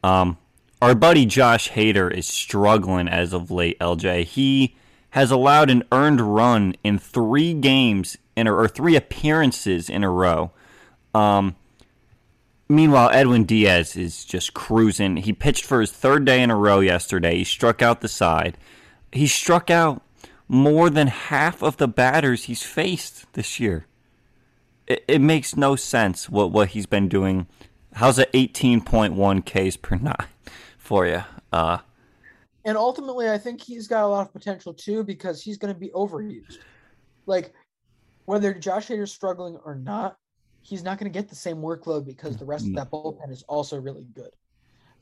[0.02, 0.38] Um,
[0.82, 4.24] our buddy Josh Hader is struggling as of late, LJ.
[4.24, 4.76] He
[5.10, 10.10] has allowed an earned run in three games in a, or three appearances in a
[10.10, 10.50] row.
[11.14, 11.54] Um,
[12.68, 15.18] meanwhile, Edwin Diaz is just cruising.
[15.18, 17.38] He pitched for his third day in a row yesterday.
[17.38, 18.58] He struck out the side.
[19.12, 20.02] He struck out
[20.48, 23.87] more than half of the batters he's faced this year.
[24.88, 27.46] It, it makes no sense what, what he's been doing
[27.98, 30.14] How's it 18.1 Ks per nine
[30.76, 31.24] for you?
[31.52, 31.78] Uh,
[32.64, 35.78] and ultimately, I think he's got a lot of potential too because he's going to
[35.80, 36.58] be overused.
[37.26, 37.52] Like,
[38.26, 40.16] whether Josh Hader's struggling or not,
[40.62, 43.42] he's not going to get the same workload because the rest of that bullpen is
[43.48, 44.30] also really good.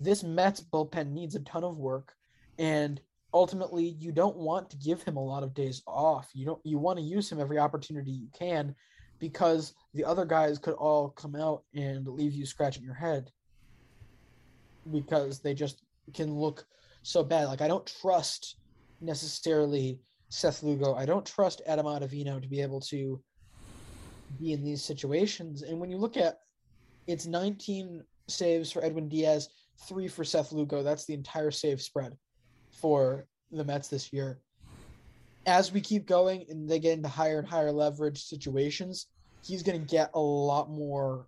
[0.01, 2.14] This Mets bullpen needs a ton of work,
[2.59, 2.99] and
[3.34, 6.30] ultimately, you don't want to give him a lot of days off.
[6.32, 6.61] You don't.
[6.64, 8.74] You want to use him every opportunity you can
[9.18, 13.30] because the other guys could all come out and leave you scratching your head
[14.92, 15.82] because they just
[16.14, 16.66] can look
[17.02, 17.46] so bad.
[17.46, 18.56] Like I don't trust
[19.00, 20.94] necessarily Seth Lugo.
[20.94, 23.20] I don't trust Adam Ottavino to be able to
[24.38, 25.62] be in these situations.
[25.62, 26.38] And when you look at
[27.06, 29.48] it's 19 saves for Edwin Diaz,
[29.88, 30.82] three for Seth Lugo.
[30.82, 32.16] That's the entire save spread
[32.72, 34.40] for the Mets this year
[35.47, 39.07] as we keep going and they get into higher and higher leverage situations,
[39.44, 41.26] he's going to get a lot more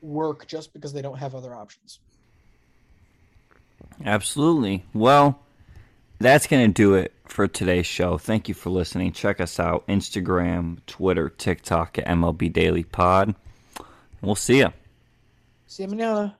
[0.00, 2.00] work just because they don't have other options.
[4.04, 4.84] Absolutely.
[4.94, 5.40] Well,
[6.18, 8.18] that's going to do it for today's show.
[8.18, 9.12] Thank you for listening.
[9.12, 13.34] Check us out Instagram, Twitter, TikTok at MLB Daily Pod.
[14.22, 14.72] We'll see you.
[15.66, 16.39] See you manana.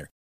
[0.00, 0.10] winner.